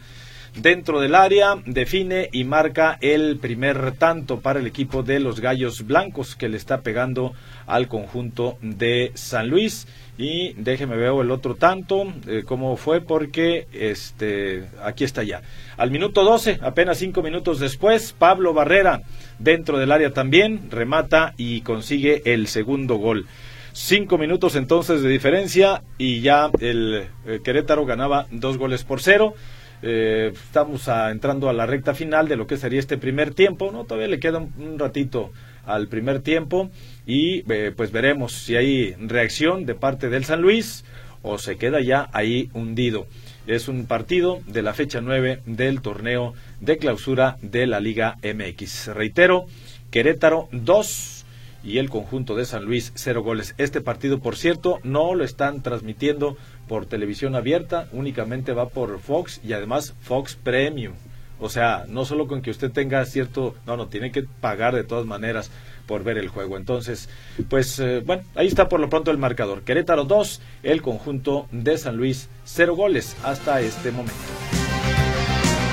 [0.57, 5.85] dentro del área, define y marca el primer tanto para el equipo de los Gallos
[5.85, 7.33] Blancos que le está pegando
[7.65, 9.87] al conjunto de San Luis.
[10.17, 15.43] Y déjeme ver el otro tanto, eh, cómo fue, porque este, aquí está ya.
[15.77, 19.03] Al minuto 12, apenas cinco minutos después, Pablo Barrera,
[19.37, 23.27] dentro del área también, remata y consigue el segundo gol.
[23.73, 29.35] Cinco minutos entonces de diferencia y ya el eh, Querétaro ganaba dos goles por cero.
[29.81, 33.83] Eh, estamos entrando a la recta final de lo que sería este primer tiempo, ¿no?
[33.83, 35.31] Todavía le queda un, ratito
[35.65, 36.69] al primer tiempo
[37.05, 40.85] y eh, pues veremos si hay reacción de parte del San Luis
[41.21, 43.05] o se queda ya ahí hundido.
[43.45, 48.87] Es un partido de la fecha 9 del torneo de clausura de la Liga MX.
[48.87, 49.45] Reitero,
[49.91, 51.25] Querétaro 2
[51.63, 53.55] y el conjunto de San Luis 0 goles.
[53.57, 59.41] Este partido, por cierto, no lo están transmitiendo por televisión abierta, únicamente va por Fox
[59.43, 60.93] y además Fox Premium.
[61.39, 64.83] O sea, no solo con que usted tenga cierto, no, no, tiene que pagar de
[64.83, 65.51] todas maneras
[65.85, 66.57] por ver el juego.
[66.57, 67.09] Entonces,
[67.49, 69.61] pues eh, bueno, ahí está por lo pronto el marcador.
[69.61, 74.15] Querétaro 2, el conjunto de San Luis 0 goles hasta este momento.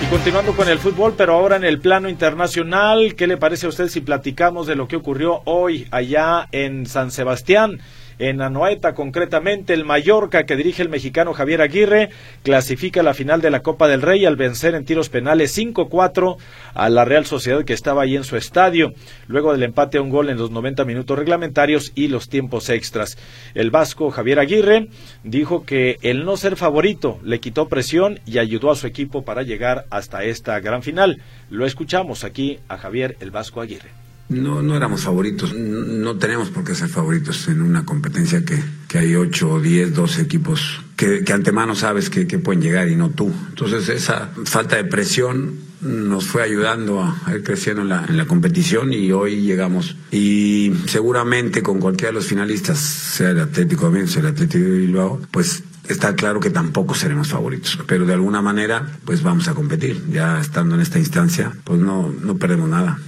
[0.03, 3.71] Y continuando con el fútbol, pero ahora en el plano internacional, ¿qué le parece a
[3.71, 7.81] usted si platicamos de lo que ocurrió hoy allá en San Sebastián?
[8.19, 12.11] En Anoeta, concretamente el Mallorca que dirige el mexicano Javier Aguirre,
[12.43, 16.37] clasifica la final de la Copa del Rey al vencer en tiros penales 5-4
[16.75, 18.93] a la Real Sociedad que estaba ahí en su estadio,
[19.27, 23.17] luego del empate a un gol en los 90 minutos reglamentarios y los tiempos extras.
[23.55, 24.89] El vasco Javier Aguirre
[25.23, 29.43] dijo que el no ser favorito le quitó presión y ayudó a su equipo para
[29.43, 31.21] llegar hasta esta gran final.
[31.51, 34.04] Lo escuchamos aquí a Javier el Vasco Aguirre.
[34.43, 38.99] No, no éramos favoritos, no tenemos por qué ser favoritos en una competencia que, que
[38.99, 43.11] hay 8, 10, 12 equipos que, que antemano sabes que, que, pueden llegar y no
[43.11, 43.33] tú.
[43.49, 48.27] Entonces esa falta de presión nos fue ayudando a ir creciendo en la, en la
[48.27, 49.97] competición y hoy llegamos.
[50.11, 54.79] Y seguramente con cualquiera de los finalistas, sea el Atlético de sea el Atlético de
[54.79, 59.55] Bilbao, pues está claro que tampoco seremos favoritos, pero de alguna manera pues vamos a
[59.55, 60.03] competir.
[60.11, 62.99] Ya estando en esta instancia, pues no, no perdemos nada.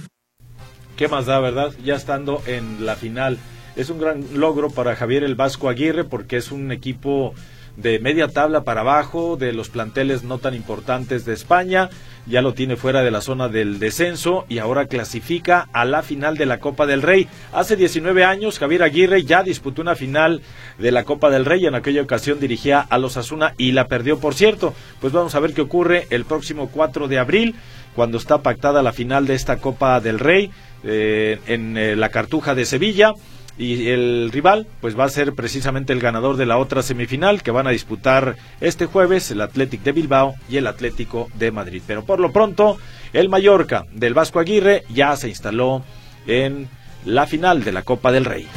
[0.97, 1.73] ¿Qué más da, verdad?
[1.83, 3.37] Ya estando en la final.
[3.75, 7.35] Es un gran logro para Javier el Vasco Aguirre porque es un equipo
[7.75, 11.91] de media tabla para abajo, de los planteles no tan importantes de España,
[12.25, 16.35] ya lo tiene fuera de la zona del descenso y ahora clasifica a la final
[16.35, 17.27] de la Copa del Rey.
[17.53, 20.41] Hace 19 años Javier Aguirre ya disputó una final
[20.79, 24.17] de la Copa del Rey, en aquella ocasión dirigía a los Asuna y la perdió
[24.17, 24.73] por cierto.
[24.99, 27.55] Pues vamos a ver qué ocurre el próximo 4 de abril,
[27.95, 30.51] cuando está pactada la final de esta Copa del Rey.
[30.83, 33.13] Eh, en eh, la Cartuja de Sevilla
[33.57, 37.51] y el rival pues va a ser precisamente el ganador de la otra semifinal que
[37.51, 41.81] van a disputar este jueves el Athletic de Bilbao y el Atlético de Madrid.
[41.87, 42.77] Pero por lo pronto
[43.13, 45.83] el Mallorca del Vasco Aguirre ya se instaló
[46.27, 46.69] en
[47.05, 48.47] la final de la Copa del Rey.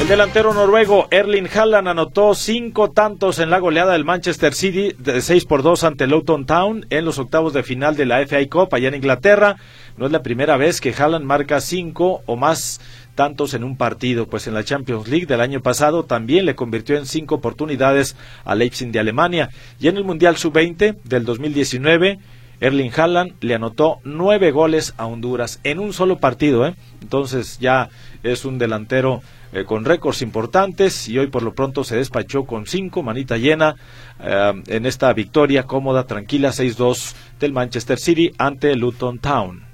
[0.00, 5.20] El delantero noruego Erling Haaland anotó cinco tantos en la goleada del Manchester City de
[5.20, 8.74] 6 por 2 ante Luton Town en los octavos de final de la FA Cup
[8.74, 9.56] allá en Inglaterra.
[10.00, 12.80] No es la primera vez que Haaland marca cinco o más
[13.14, 16.96] tantos en un partido, pues en la Champions League del año pasado también le convirtió
[16.96, 22.18] en cinco oportunidades a Leipzig de Alemania y en el Mundial Sub-20 del 2019
[22.60, 26.76] Erling Haaland le anotó nueve goles a Honduras en un solo partido, ¿eh?
[27.02, 27.90] entonces ya
[28.22, 29.20] es un delantero
[29.52, 33.76] eh, con récords importantes y hoy por lo pronto se despachó con cinco, manita llena,
[34.18, 39.69] eh, en esta victoria cómoda, tranquila, 6-2 del Manchester City ante Luton Town.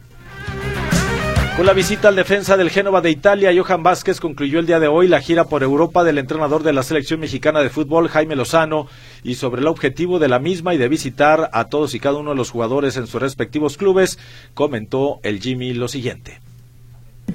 [1.56, 4.88] Con la visita al defensa del Génova de Italia, Johan Vázquez concluyó el día de
[4.88, 8.88] hoy la gira por Europa del entrenador de la selección mexicana de fútbol, Jaime Lozano,
[9.22, 12.32] y sobre el objetivo de la misma y de visitar a todos y cada uno
[12.32, 14.18] de los jugadores en sus respectivos clubes,
[14.52, 16.40] comentó el Jimmy lo siguiente.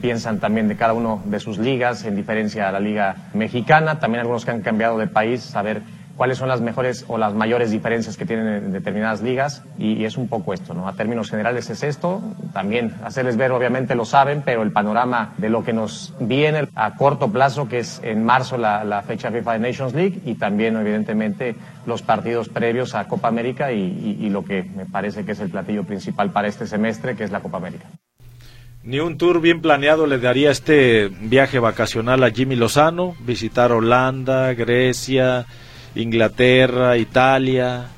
[0.01, 4.21] Piensan también de cada uno de sus ligas, en diferencia a la liga mexicana, también
[4.21, 5.81] algunos que han cambiado de país, saber
[6.21, 10.17] cuáles son las mejores o las mayores diferencias que tienen en determinadas ligas y, es
[10.17, 10.87] un poco esto, ¿no?
[10.87, 12.21] A términos generales es esto,
[12.53, 16.95] también hacerles ver, obviamente lo saben, pero el panorama de lo que nos viene a
[16.95, 21.55] corto plazo, que es en marzo la, fecha FIFA de Nations League y también evidentemente
[21.87, 25.85] los partidos previos a Copa América y lo que me parece que es el platillo
[25.85, 27.87] principal para este semestre, que es la Copa América.
[28.83, 34.53] Ni un tour bien planeado le daría este viaje vacacional a Jimmy Lozano, visitar Holanda,
[34.53, 35.47] Grecia,
[35.95, 37.89] Inglaterra, Italia,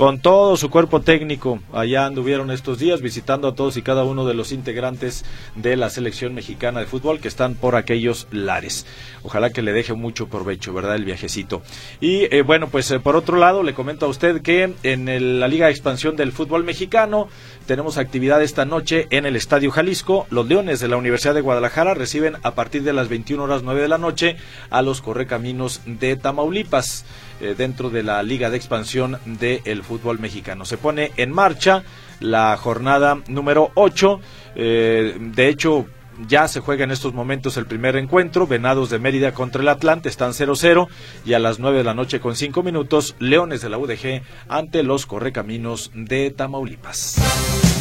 [0.00, 1.60] con todo su cuerpo técnico.
[1.74, 5.26] Allá anduvieron estos días visitando a todos y cada uno de los integrantes
[5.56, 8.86] de la selección mexicana de fútbol que están por aquellos lares.
[9.22, 10.94] Ojalá que le deje mucho provecho, ¿verdad?
[10.94, 11.60] El viajecito.
[12.00, 15.48] Y eh, bueno, pues eh, por otro lado, le comento a usted que en la
[15.48, 17.28] Liga de Expansión del Fútbol Mexicano
[17.66, 20.26] tenemos actividad esta noche en el Estadio Jalisco.
[20.30, 23.82] Los Leones de la Universidad de Guadalajara reciben a partir de las 21 horas 9
[23.82, 24.36] de la noche
[24.70, 27.04] a los Correcaminos de Tamaulipas.
[27.40, 30.66] Eh, dentro de la Liga de Expansión del Fútbol Mexicano.
[30.66, 31.84] Se pone en marcha
[32.20, 34.20] la jornada número 8.
[34.56, 35.86] Eh, de hecho,
[36.28, 40.10] ya se juega en estos momentos el primer encuentro, Venados de Mérida contra el Atlante,
[40.10, 40.88] están 0-0
[41.24, 44.82] y a las 9 de la noche con 5 minutos, Leones de la UDG ante
[44.82, 47.79] los Correcaminos de Tamaulipas.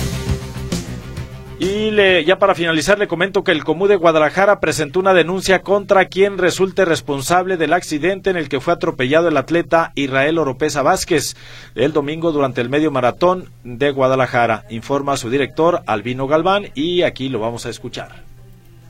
[1.59, 5.61] Y le, ya para finalizar le comento que el Comú de Guadalajara presentó una denuncia
[5.61, 10.83] contra quien resulte responsable del accidente en el que fue atropellado el atleta Israel Oropesa
[10.83, 11.35] Vázquez
[11.75, 17.27] el domingo durante el medio maratón de Guadalajara, informa su director Albino Galván y aquí
[17.27, 18.29] lo vamos a escuchar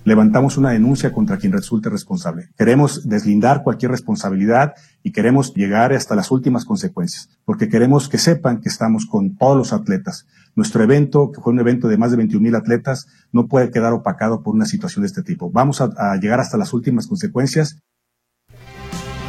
[0.10, 2.50] levantamos una denuncia contra quien resulte responsable.
[2.58, 8.60] Queremos deslindar cualquier responsabilidad y queremos llegar hasta las últimas consecuencias, porque queremos que sepan
[8.60, 10.26] que estamos con todos los atletas.
[10.56, 13.94] Nuestro evento, que fue un evento de más de 21 mil atletas, no puede quedar
[13.94, 15.52] opacado por una situación de este tipo.
[15.52, 17.80] Vamos a, a llegar hasta las últimas consecuencias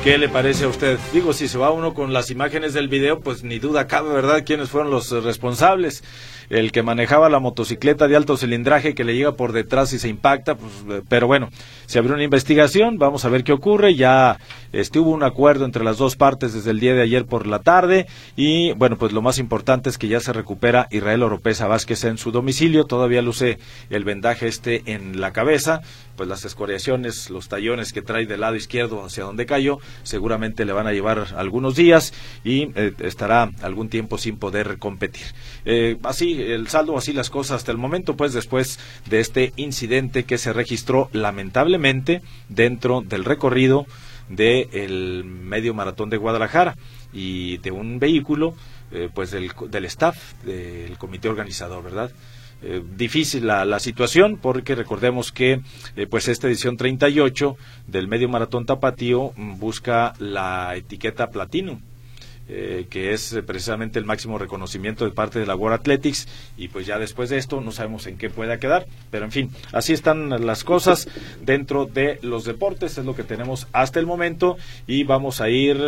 [0.03, 0.99] ¿Qué le parece a usted?
[1.13, 4.45] Digo, si se va uno con las imágenes del video, pues ni duda cabe, ¿verdad?,
[4.47, 6.03] quiénes fueron los responsables
[6.51, 10.09] el que manejaba la motocicleta de alto cilindraje que le llega por detrás y se
[10.09, 11.49] impacta, pues, eh, pero bueno,
[11.87, 14.39] se abrió una investigación, vamos a ver qué ocurre, ya
[14.73, 18.07] estuvo un acuerdo entre las dos partes desde el día de ayer por la tarde
[18.37, 22.19] y bueno, pues lo más importante es que ya se recupera Israel Oropesa Vázquez en
[22.19, 23.59] su domicilio, todavía luce
[23.89, 25.83] el vendaje este en la cabeza,
[26.17, 30.73] pues las escoriaciones, los tallones que trae del lado izquierdo hacia donde cayó, seguramente le
[30.73, 32.13] van a llevar algunos días
[32.45, 35.27] y eh, estará algún tiempo sin poder competir.
[35.65, 40.25] Eh, así el saldo, así las cosas hasta el momento, pues después de este incidente
[40.25, 43.87] que se registró lamentablemente dentro del recorrido
[44.29, 46.77] del medio maratón de Guadalajara
[47.13, 48.55] y de un vehículo,
[48.93, 52.13] eh, pues del, del staff del comité organizador, ¿verdad?
[52.63, 55.63] Eh, difícil la, la, situación porque recordemos que
[55.97, 61.81] eh, pues esta edición 38 del medio maratón tapatío mm, busca la etiqueta platino
[62.53, 66.67] eh, que es eh, precisamente el máximo reconocimiento de parte de la World Athletics y
[66.67, 69.93] pues ya después de esto no sabemos en qué pueda quedar, pero en fin, así
[69.93, 71.09] están las cosas
[71.41, 74.57] dentro de los deportes, es lo que tenemos hasta el momento
[74.89, 75.81] y vamos a ir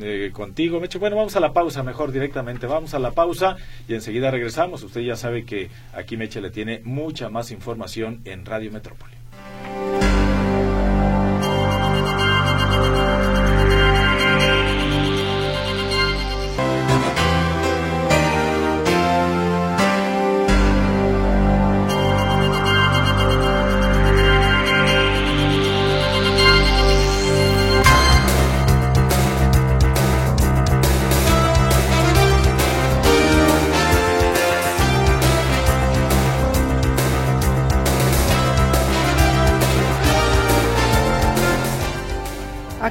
[0.00, 0.98] eh, contigo, Meche.
[0.98, 4.82] Bueno, vamos a la pausa mejor directamente, vamos a la pausa y enseguida regresamos.
[4.82, 9.12] Usted ya sabe que aquí Meche le tiene mucha más información en Radio Metrópoli.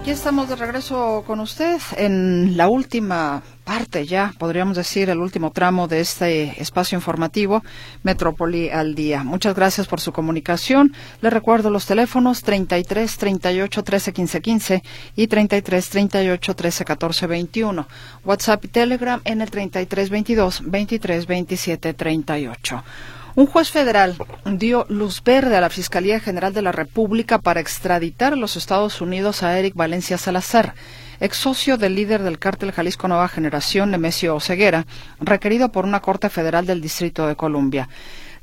[0.08, 5.52] Aquí estamos de regreso con usted en la última parte ya, podríamos decir, el último
[5.52, 7.62] tramo de este espacio informativo
[8.04, 9.26] Metrópoli al día.
[9.26, 10.94] Muchas gracias por su comunicación.
[11.20, 14.84] Le recuerdo los teléfonos 33 38 13 15 15
[15.18, 17.88] y 33 38 13 14 21.
[18.24, 22.84] WhatsApp y Telegram en el 33 22 23 27 38.
[23.38, 28.34] Un juez federal dio luz verde a la Fiscalía General de la República para extraditar
[28.34, 30.74] a los Estados Unidos a Eric Valencia Salazar,
[31.20, 34.88] ex socio del líder del cártel Jalisco Nueva Generación, Nemesio Oseguera,
[35.20, 37.90] requerido por una Corte Federal del Distrito de Columbia.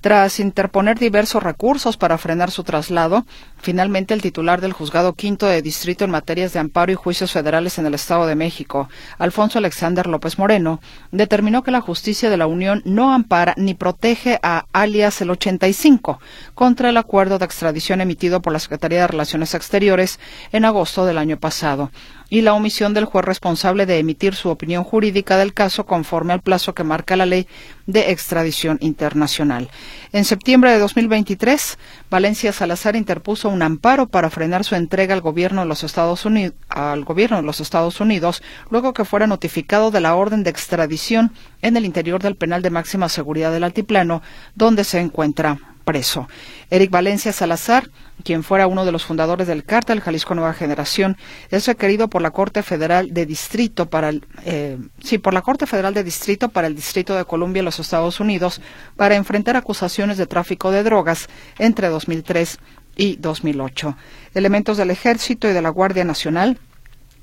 [0.05, 3.25] Tras interponer diversos recursos para frenar su traslado,
[3.57, 7.79] finalmente el titular del Juzgado Quinto de Distrito en materias de amparo y juicios federales
[7.79, 12.47] en el Estado de México, Alfonso Alexander López Moreno, determinó que la justicia de la
[12.47, 16.21] Unión no ampara ni protege a alias el 85
[16.53, 20.21] contra el acuerdo de extradición emitido por la Secretaría de Relaciones Exteriores
[20.53, 21.90] en agosto del año pasado
[22.29, 26.41] y la omisión del juez responsable de emitir su opinión jurídica del caso conforme al
[26.41, 27.47] plazo que marca la ley
[27.87, 29.71] de extradición internacional.
[30.13, 31.79] En septiembre de 2023,
[32.11, 36.55] Valencia Salazar interpuso un amparo para frenar su entrega al gobierno de los Estados Unidos,
[36.69, 41.33] al gobierno de los Estados Unidos, luego que fuera notificado de la orden de extradición
[41.62, 44.22] en el interior del penal de máxima seguridad del altiplano,
[44.55, 46.29] donde se encuentra preso.
[46.70, 47.91] Eric Valencia Salazar,
[48.23, 51.17] quien fuera uno de los fundadores del cártel Jalisco Nueva Generación,
[51.51, 55.67] es requerido por la Corte Federal de Distrito para el, eh, sí, por la Corte
[55.67, 58.61] Federal de Distrito para el Distrito de Columbia en los Estados Unidos
[58.97, 62.59] para enfrentar acusaciones de tráfico de drogas entre 2003
[62.97, 63.97] y 2008.
[64.35, 66.59] Elementos del Ejército y de la Guardia Nacional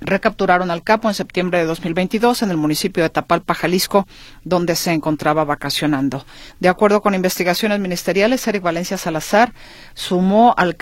[0.01, 4.07] recapturaron al capo en septiembre de 2022 en el municipio de Tapalpa, Jalisco,
[4.43, 6.25] donde se encontraba vacacionando.
[6.59, 9.53] De acuerdo con investigaciones ministeriales, Eric Valencia Salazar
[9.93, 10.75] se sumó al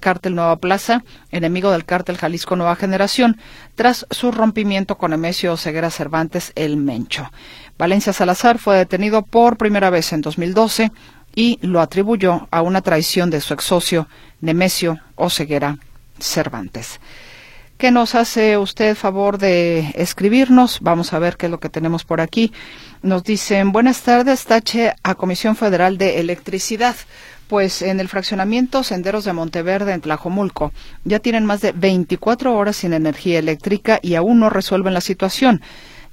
[0.00, 3.38] cártel Nueva Plaza, enemigo del cártel Jalisco Nueva Generación,
[3.74, 7.30] tras su rompimiento con Emesio Ceguera Cervantes el Mencho.
[7.76, 10.92] Valencia Salazar fue detenido por primera vez en 2012
[11.34, 14.08] y lo atribuyó a una traición de su ex socio
[14.40, 15.78] Nemesio Oseguera
[16.18, 17.00] Cervantes.
[17.78, 20.78] ¿Qué nos hace usted favor de escribirnos?
[20.80, 22.50] Vamos a ver qué es lo que tenemos por aquí.
[23.02, 26.96] Nos dicen, buenas tardes, Tache a Comisión Federal de Electricidad.
[27.48, 30.72] Pues en el fraccionamiento Senderos de Monteverde, en Tlajomulco,
[31.04, 35.60] ya tienen más de 24 horas sin energía eléctrica y aún no resuelven la situación,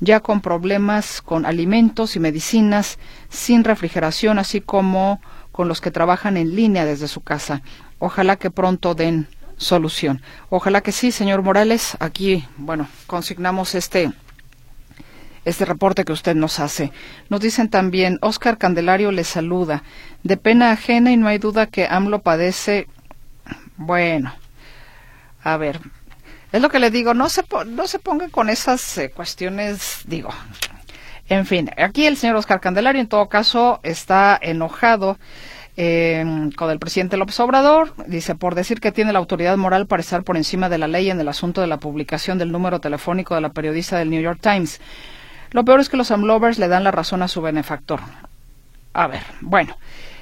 [0.02, 3.00] ya con problemas con alimentos y medicinas,
[3.30, 5.22] sin refrigeración, así como
[5.54, 7.62] con los que trabajan en línea desde su casa.
[8.00, 9.30] Ojalá que pronto den
[9.64, 10.22] solución.
[10.50, 11.98] Ojalá que sí, señor Morales.
[12.00, 14.12] Aquí, bueno, consignamos este
[15.46, 16.92] este reporte que usted nos hace.
[17.30, 19.84] Nos dicen también, Oscar Candelario le saluda.
[20.24, 22.88] De pena ajena y no hay duda que AMLO padece.
[23.76, 24.34] Bueno,
[25.44, 25.82] a ver,
[26.52, 30.30] es lo que le digo, no se, no se pongan con esas eh, cuestiones, digo.
[31.28, 35.18] En fin, aquí el señor Oscar Candelario en todo caso está enojado
[35.76, 36.24] eh,
[36.56, 37.94] con el presidente López Obrador.
[38.08, 41.10] Dice, por decir que tiene la autoridad moral para estar por encima de la ley
[41.10, 44.40] en el asunto de la publicación del número telefónico de la periodista del New York
[44.42, 44.80] Times.
[45.52, 48.00] Lo peor es que los Amlovers le dan la razón a su benefactor.
[48.94, 49.76] A ver, bueno,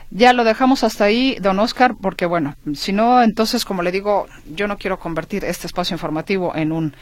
[0.10, 4.28] ya lo dejamos hasta ahí, don Oscar, porque bueno, si no, entonces, como le digo,
[4.54, 6.94] yo no quiero convertir este espacio informativo en un,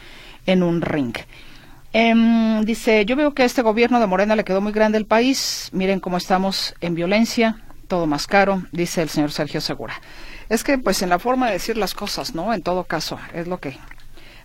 [0.46, 1.16] en un ring.
[1.92, 5.06] Em, dice, yo veo que a este gobierno de Morena le quedó muy grande el
[5.06, 5.70] país.
[5.72, 7.56] Miren cómo estamos en violencia,
[7.90, 10.00] todo más caro, dice el señor Sergio Segura.
[10.48, 12.54] Es que, pues, en la forma de decir las cosas, ¿no?
[12.54, 13.76] En todo caso, es lo que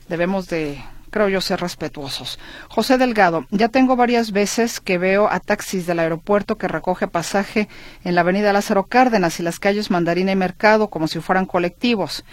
[0.10, 2.40] debemos de creo yo ser respetuosos.
[2.68, 7.70] José Delgado, ya tengo varias veces que veo a taxis del aeropuerto que recoge pasaje
[8.04, 12.26] en la avenida Lázaro Cárdenas y las calles Mandarina y Mercado como si fueran colectivos.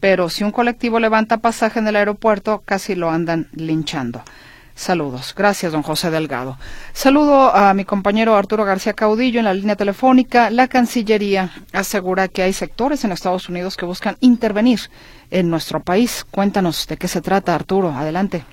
[0.00, 4.24] Pero si un colectivo levanta pasaje en el aeropuerto, casi lo andan linchando.
[4.74, 5.34] Saludos.
[5.36, 6.56] Gracias, don José Delgado.
[6.92, 10.50] Saludo a mi compañero Arturo García Caudillo en la línea telefónica.
[10.50, 14.80] La Cancillería asegura que hay sectores en Estados Unidos que buscan intervenir
[15.30, 16.24] en nuestro país.
[16.28, 17.90] Cuéntanos de qué se trata, Arturo.
[17.90, 18.44] Adelante.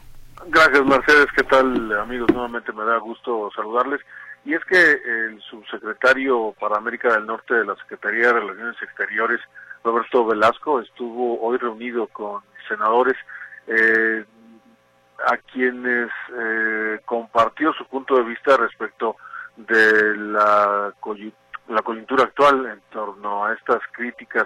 [0.48, 1.28] Gracias, Mercedes.
[1.36, 2.30] ¿Qué tal, amigos?
[2.32, 4.02] Nuevamente me da gusto saludarles.
[4.46, 9.40] Y es que el subsecretario para América del Norte de la Secretaría de Relaciones Exteriores,
[9.84, 13.16] Roberto Velasco, estuvo hoy reunido con senadores
[13.68, 14.26] eh,
[15.28, 19.18] a quienes eh, compartió su punto de vista respecto
[19.58, 20.94] de la,
[21.68, 24.46] la coyuntura actual en torno a estas críticas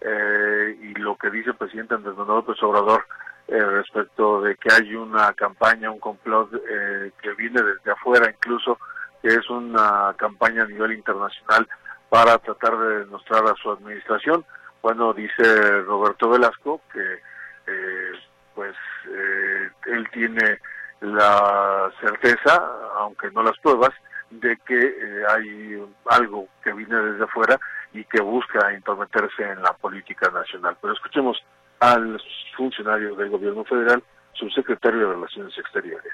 [0.00, 3.04] eh, y lo que dice el presidente Andrés Manuel López Obrador
[3.48, 8.78] eh, respecto de que hay una campaña, un complot eh, que viene desde afuera incluso,
[9.22, 11.68] que es una campaña a nivel internacional
[12.08, 14.44] para tratar de demostrar a su administración.
[14.82, 17.20] Bueno, dice Roberto Velasco que
[17.66, 18.12] eh,
[18.54, 18.74] pues
[19.08, 20.58] eh, él tiene
[21.00, 22.62] la certeza,
[22.98, 23.90] aunque no las pruebas,
[24.30, 27.58] de que eh, hay algo que viene desde afuera
[27.92, 30.76] y que busca intrometerse en la política nacional.
[30.80, 31.42] Pero escuchemos
[31.80, 32.20] al
[32.56, 34.02] funcionario del gobierno federal,
[34.32, 36.12] subsecretario de Relaciones Exteriores.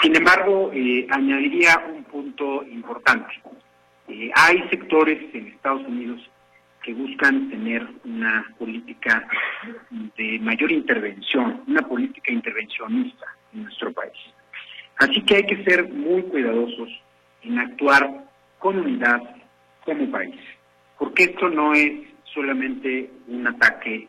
[0.00, 3.42] Sin embargo, eh, añadiría un punto importante.
[4.34, 6.20] hay sectores en Estados Unidos
[6.86, 9.26] que buscan tener una política
[10.16, 14.16] de mayor intervención, una política intervencionista en nuestro país.
[14.98, 16.88] Así que hay que ser muy cuidadosos
[17.42, 18.24] en actuar
[18.60, 19.20] con unidad
[19.84, 20.36] como país,
[20.96, 21.92] porque esto no es
[22.32, 24.06] solamente un ataque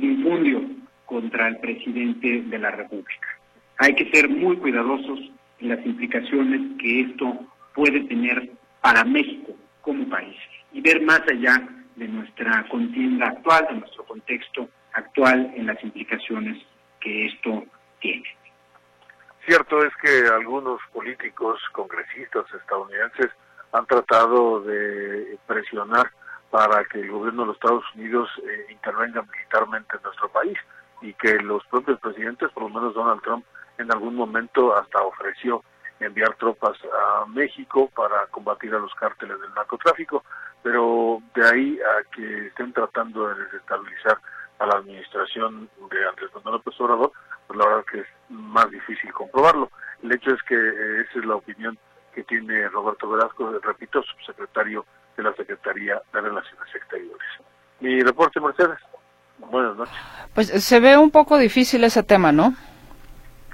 [0.00, 0.62] infundio
[1.04, 3.28] contra el presidente de la República.
[3.78, 5.18] Hay que ser muy cuidadosos
[5.58, 7.44] en las implicaciones que esto
[7.74, 10.36] puede tener para México como país
[10.72, 11.68] y ver más allá
[11.98, 16.56] de nuestra contienda actual, de nuestro contexto actual en las implicaciones
[17.00, 17.64] que esto
[18.00, 18.24] tiene.
[19.46, 23.30] Cierto es que algunos políticos, congresistas estadounidenses
[23.72, 26.10] han tratado de presionar
[26.50, 30.56] para que el gobierno de los Estados Unidos eh, intervenga militarmente en nuestro país
[31.02, 33.44] y que los propios presidentes, por lo menos Donald Trump,
[33.78, 35.62] en algún momento hasta ofreció
[36.00, 40.24] enviar tropas a México para combatir a los cárteles del narcotráfico
[40.62, 44.18] pero de ahí a que estén tratando de desestabilizar
[44.58, 47.12] a la administración de Andrés Manuel López Obrador,
[47.46, 49.70] pues la verdad que es más difícil comprobarlo.
[50.02, 51.78] El hecho es que eh, esa es la opinión
[52.14, 54.84] que tiene Roberto Velasco, repito, subsecretario
[55.16, 57.28] de la Secretaría de Relaciones Exteriores.
[57.80, 58.78] Mi reporte, Mercedes.
[59.38, 59.94] Buenas noches.
[60.34, 62.54] Pues se ve un poco difícil ese tema, ¿no?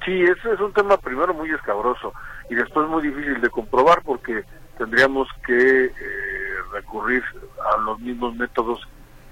[0.05, 2.13] Sí, ese es un tema primero muy escabroso
[2.51, 4.45] y después muy difícil de comprobar porque
[4.77, 6.44] tendríamos que eh,
[6.75, 7.23] recurrir
[7.73, 8.81] a los mismos métodos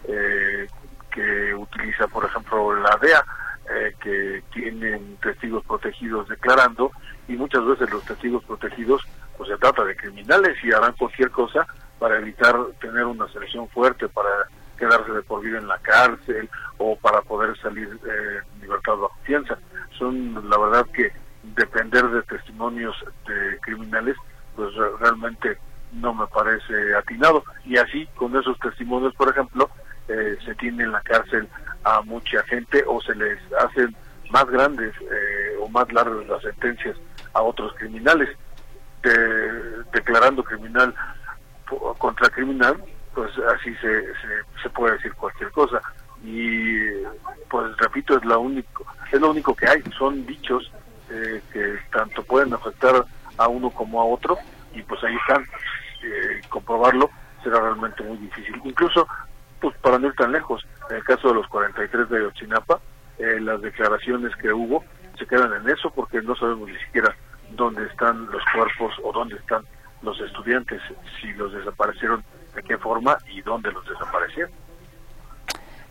[0.04, 0.66] eh,
[1.10, 3.24] que utiliza, por ejemplo, la DEA,
[3.70, 6.90] eh, que tienen testigos protegidos declarando,
[7.28, 9.02] y muchas veces los testigos protegidos,
[9.36, 11.66] pues se trata de criminales y harán cualquier cosa
[11.98, 14.28] para evitar tener una selección fuerte, para
[14.78, 19.16] quedarse de por vida en la cárcel o para poder salir eh, en libertad bajo.
[19.98, 21.12] Son, la verdad que
[21.42, 24.16] depender de testimonios de criminales,
[24.56, 25.58] pues realmente
[25.92, 27.44] no me parece atinado.
[27.64, 29.70] Y así, con esos testimonios, por ejemplo,
[30.08, 31.48] eh, se tiene en la cárcel
[31.84, 33.94] a mucha gente o se les hacen
[34.30, 36.96] más grandes eh, o más largas las sentencias
[37.34, 38.28] a otros criminales,
[39.92, 40.94] declarando criminal
[41.98, 42.82] contra criminal,
[43.14, 44.04] pues así se,
[44.62, 45.80] se, puede decir cualquier cosa.
[46.24, 47.02] Y
[47.48, 50.70] pues repito, es, la único, es lo único que hay, son dichos
[51.10, 53.04] eh, que tanto pueden afectar
[53.36, 54.38] a uno como a otro,
[54.74, 55.44] y pues ahí están,
[56.02, 57.10] eh, comprobarlo
[57.42, 58.60] será realmente muy difícil.
[58.64, 59.06] Incluso,
[59.60, 62.80] pues para no ir tan lejos, en el caso de los 43 de Ochinapa,
[63.18, 64.84] eh, las declaraciones que hubo
[65.18, 67.14] se quedan en eso porque no sabemos ni siquiera
[67.50, 69.62] dónde están los cuerpos o dónde están
[70.02, 70.80] los estudiantes,
[71.20, 72.24] si los desaparecieron,
[72.54, 74.52] de qué forma y dónde los desaparecieron.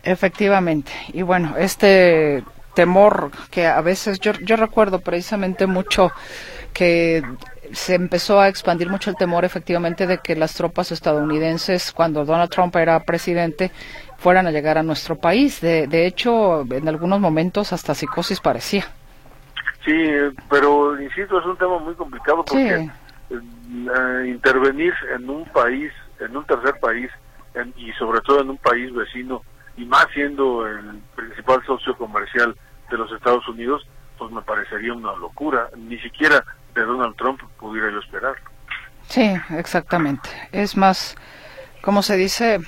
[0.02, 0.92] Efectivamente.
[1.12, 2.44] Y bueno, este
[2.74, 6.10] temor que a veces yo, yo recuerdo precisamente mucho
[6.72, 7.22] que
[7.72, 12.50] se empezó a expandir mucho el temor efectivamente de que las tropas estadounidenses cuando Donald
[12.50, 13.70] Trump era presidente
[14.18, 15.60] fueran a llegar a nuestro país.
[15.60, 18.84] De, de hecho, en algunos momentos hasta psicosis parecía.
[19.84, 19.92] Sí,
[20.48, 22.88] pero insisto, es un tema muy complicado porque
[23.30, 27.10] eh, intervenir en un país, en un tercer país,
[27.76, 29.42] y sobre todo en un país vecino,
[29.76, 32.54] y más siendo el principal socio comercial
[32.90, 33.86] de los Estados Unidos,
[34.18, 35.68] pues me parecería una locura.
[35.76, 36.44] Ni siquiera
[36.74, 38.50] de Donald Trump pudiera yo esperarlo.
[39.08, 40.28] Sí, exactamente.
[40.52, 41.16] Es más,
[41.82, 42.60] como se dice,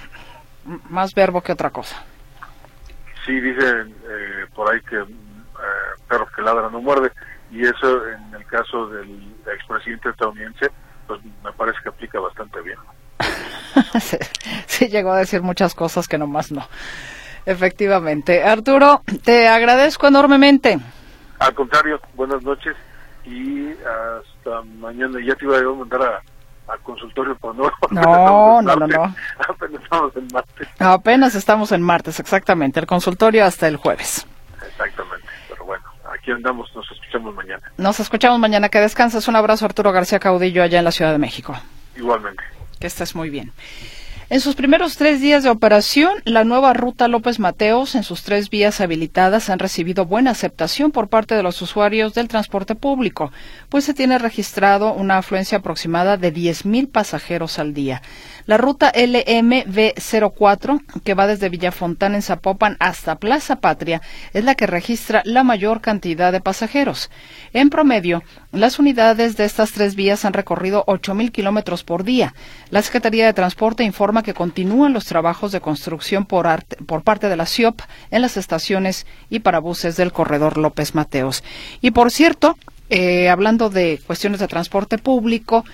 [0.91, 2.03] más verbo que otra cosa.
[3.25, 5.07] Sí, dicen eh, por ahí que eh,
[6.09, 7.13] perro que ladra no muerde,
[7.51, 10.71] y eso en el caso del expresidente estadounidense,
[11.07, 12.79] pues me parece que aplica bastante bien.
[14.67, 16.67] sí, llegó a decir muchas cosas que nomás no.
[17.47, 18.43] Efectivamente.
[18.43, 20.79] Arturo, te agradezco enormemente.
[21.39, 22.75] Al contrario, buenas noches
[23.25, 25.19] y hasta mañana.
[25.25, 27.71] Ya te iba a mandar a, al consultorio, pero no.
[27.91, 29.15] No, no, no, no.
[29.49, 30.69] Apenas estamos en martes.
[30.79, 32.81] Apenas estamos en martes, exactamente.
[32.81, 34.27] El consultorio hasta el jueves.
[34.67, 35.27] Exactamente.
[35.49, 36.75] Pero bueno, aquí andamos.
[36.75, 37.73] Nos escuchamos mañana.
[37.77, 38.69] Nos escuchamos mañana.
[38.69, 39.29] Que descanses.
[39.29, 41.55] Un abrazo, Arturo García Caudillo, allá en la Ciudad de México.
[41.97, 42.43] Igualmente.
[42.81, 43.53] Que estés muy bien.
[44.31, 48.49] En sus primeros tres días de operación, la nueva ruta López Mateos en sus tres
[48.49, 53.33] vías habilitadas han recibido buena aceptación por parte de los usuarios del transporte público,
[53.69, 58.01] pues se tiene registrado una afluencia aproximada de 10.000 pasajeros al día.
[58.47, 64.03] La ruta LMV04, que va desde Villafontán en Zapopan hasta Plaza Patria,
[64.35, 67.11] es la que registra la mayor cantidad de pasajeros.
[67.55, 68.23] En promedio,
[68.53, 72.35] las unidades de estas tres vías han recorrido 8.000 kilómetros por día.
[72.69, 76.47] La Secretaría de Transporte informa que continúan los trabajos de construcción por,
[76.87, 77.81] por parte de la CIOP
[78.11, 81.43] en las estaciones y parabuses del corredor López Mateos.
[81.81, 82.59] Y por cierto,
[82.91, 85.65] eh, hablando de cuestiones de transporte público,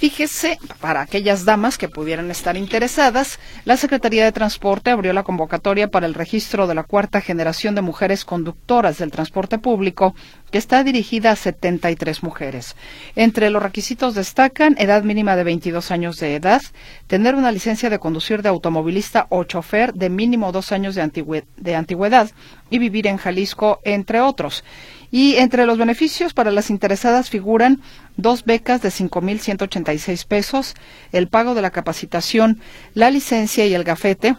[0.00, 5.90] Fíjese, para aquellas damas que pudieran estar interesadas, la Secretaría de Transporte abrió la convocatoria
[5.90, 10.14] para el registro de la cuarta generación de mujeres conductoras del transporte público,
[10.50, 12.76] que está dirigida a 73 mujeres.
[13.14, 16.62] Entre los requisitos destacan edad mínima de 22 años de edad,
[17.06, 22.30] tener una licencia de conducir de automovilista o chofer de mínimo dos años de, antigüedad
[22.70, 24.64] y vivir en Jalisco, entre otros.
[25.10, 27.80] Y entre los beneficios para las interesadas figuran
[28.16, 30.74] dos becas de 5.186 pesos,
[31.12, 32.60] el pago de la capacitación,
[32.94, 34.36] la licencia y el gafete,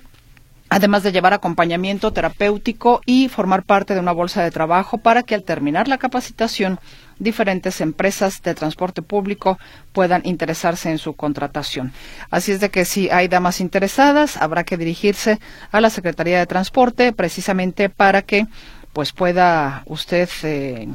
[0.71, 5.35] además de llevar acompañamiento terapéutico y formar parte de una bolsa de trabajo para que
[5.35, 6.79] al terminar la capacitación
[7.19, 9.59] diferentes empresas de transporte público
[9.91, 11.91] puedan interesarse en su contratación.
[12.29, 15.39] Así es de que si hay damas interesadas, habrá que dirigirse
[15.71, 18.47] a la Secretaría de Transporte precisamente para que
[18.93, 20.87] pues pueda usted eh,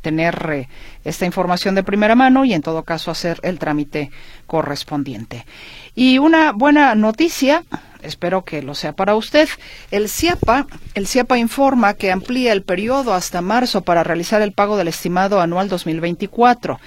[0.00, 0.68] tener eh,
[1.04, 4.10] esta información de primera mano y en todo caso hacer el trámite
[4.46, 5.46] correspondiente.
[5.94, 7.64] Y una buena noticia,
[8.02, 9.48] espero que lo sea para usted,
[9.90, 14.76] el CIAPA, el CIAPA informa que amplía el periodo hasta marzo para realizar el pago
[14.76, 16.78] del estimado anual 2024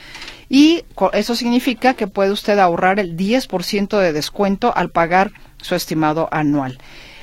[0.50, 0.84] y
[1.14, 5.32] eso significa que puede usted ahorrar el 10% de descuento al pagar
[5.62, 6.80] su estimado anual.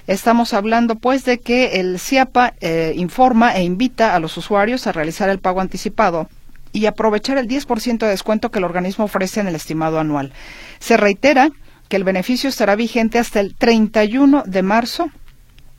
[0.06, 4.92] Estamos hablando pues de que el CIAPA eh, informa e invita a los usuarios a
[4.92, 6.28] realizar el pago anticipado
[6.72, 10.32] y aprovechar el 10% de descuento que el organismo ofrece en el estimado anual.
[10.78, 11.50] Se reitera
[11.88, 15.10] que el beneficio estará vigente hasta el 31 de marzo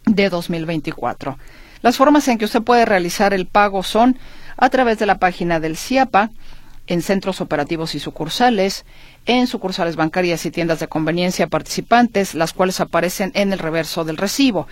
[0.06, 1.38] de 2024.
[1.82, 4.18] Las formas en que usted puede realizar el pago son
[4.58, 6.32] a través de la página del CIAPA,
[6.88, 8.86] en centros operativos y sucursales,
[9.26, 14.18] en sucursales bancarias y tiendas de conveniencia participantes, las cuales aparecen en el reverso del
[14.18, 14.68] recibo.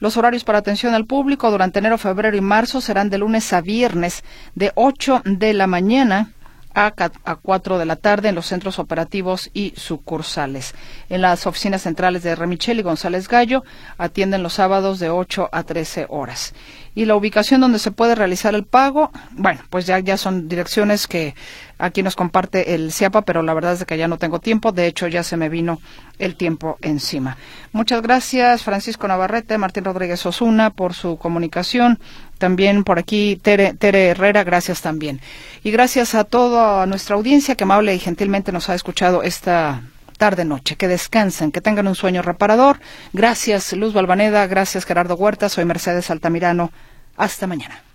[0.00, 3.60] Los horarios para atención al público durante enero, febrero y marzo serán de lunes a
[3.60, 6.32] viernes de 8 de la mañana
[6.74, 6.94] a,
[7.24, 10.74] a 4 de la tarde en los centros operativos y sucursales.
[11.08, 13.64] En las oficinas centrales de Remichel y González Gallo
[13.98, 16.54] atienden los sábados de 8 a 13 horas.
[16.94, 21.06] Y la ubicación donde se puede realizar el pago, bueno, pues ya, ya son direcciones
[21.06, 21.34] que
[21.78, 24.72] aquí nos comparte el CIAPA, pero la verdad es que ya no tengo tiempo.
[24.72, 25.80] De hecho, ya se me vino
[26.18, 27.36] el tiempo encima.
[27.72, 31.98] Muchas gracias, Francisco Navarrete, Martín Rodríguez Osuna, por su comunicación.
[32.38, 35.20] También por aquí, Tere, Tere Herrera, gracias también.
[35.62, 39.82] Y gracias a toda nuestra audiencia que amable y gentilmente nos ha escuchado esta
[40.20, 40.76] tarde noche.
[40.76, 42.78] Que descansen, que tengan un sueño reparador.
[43.14, 46.70] Gracias Luz Balvaneda, gracias Gerardo Huerta, soy Mercedes Altamirano.
[47.16, 47.89] Hasta mañana.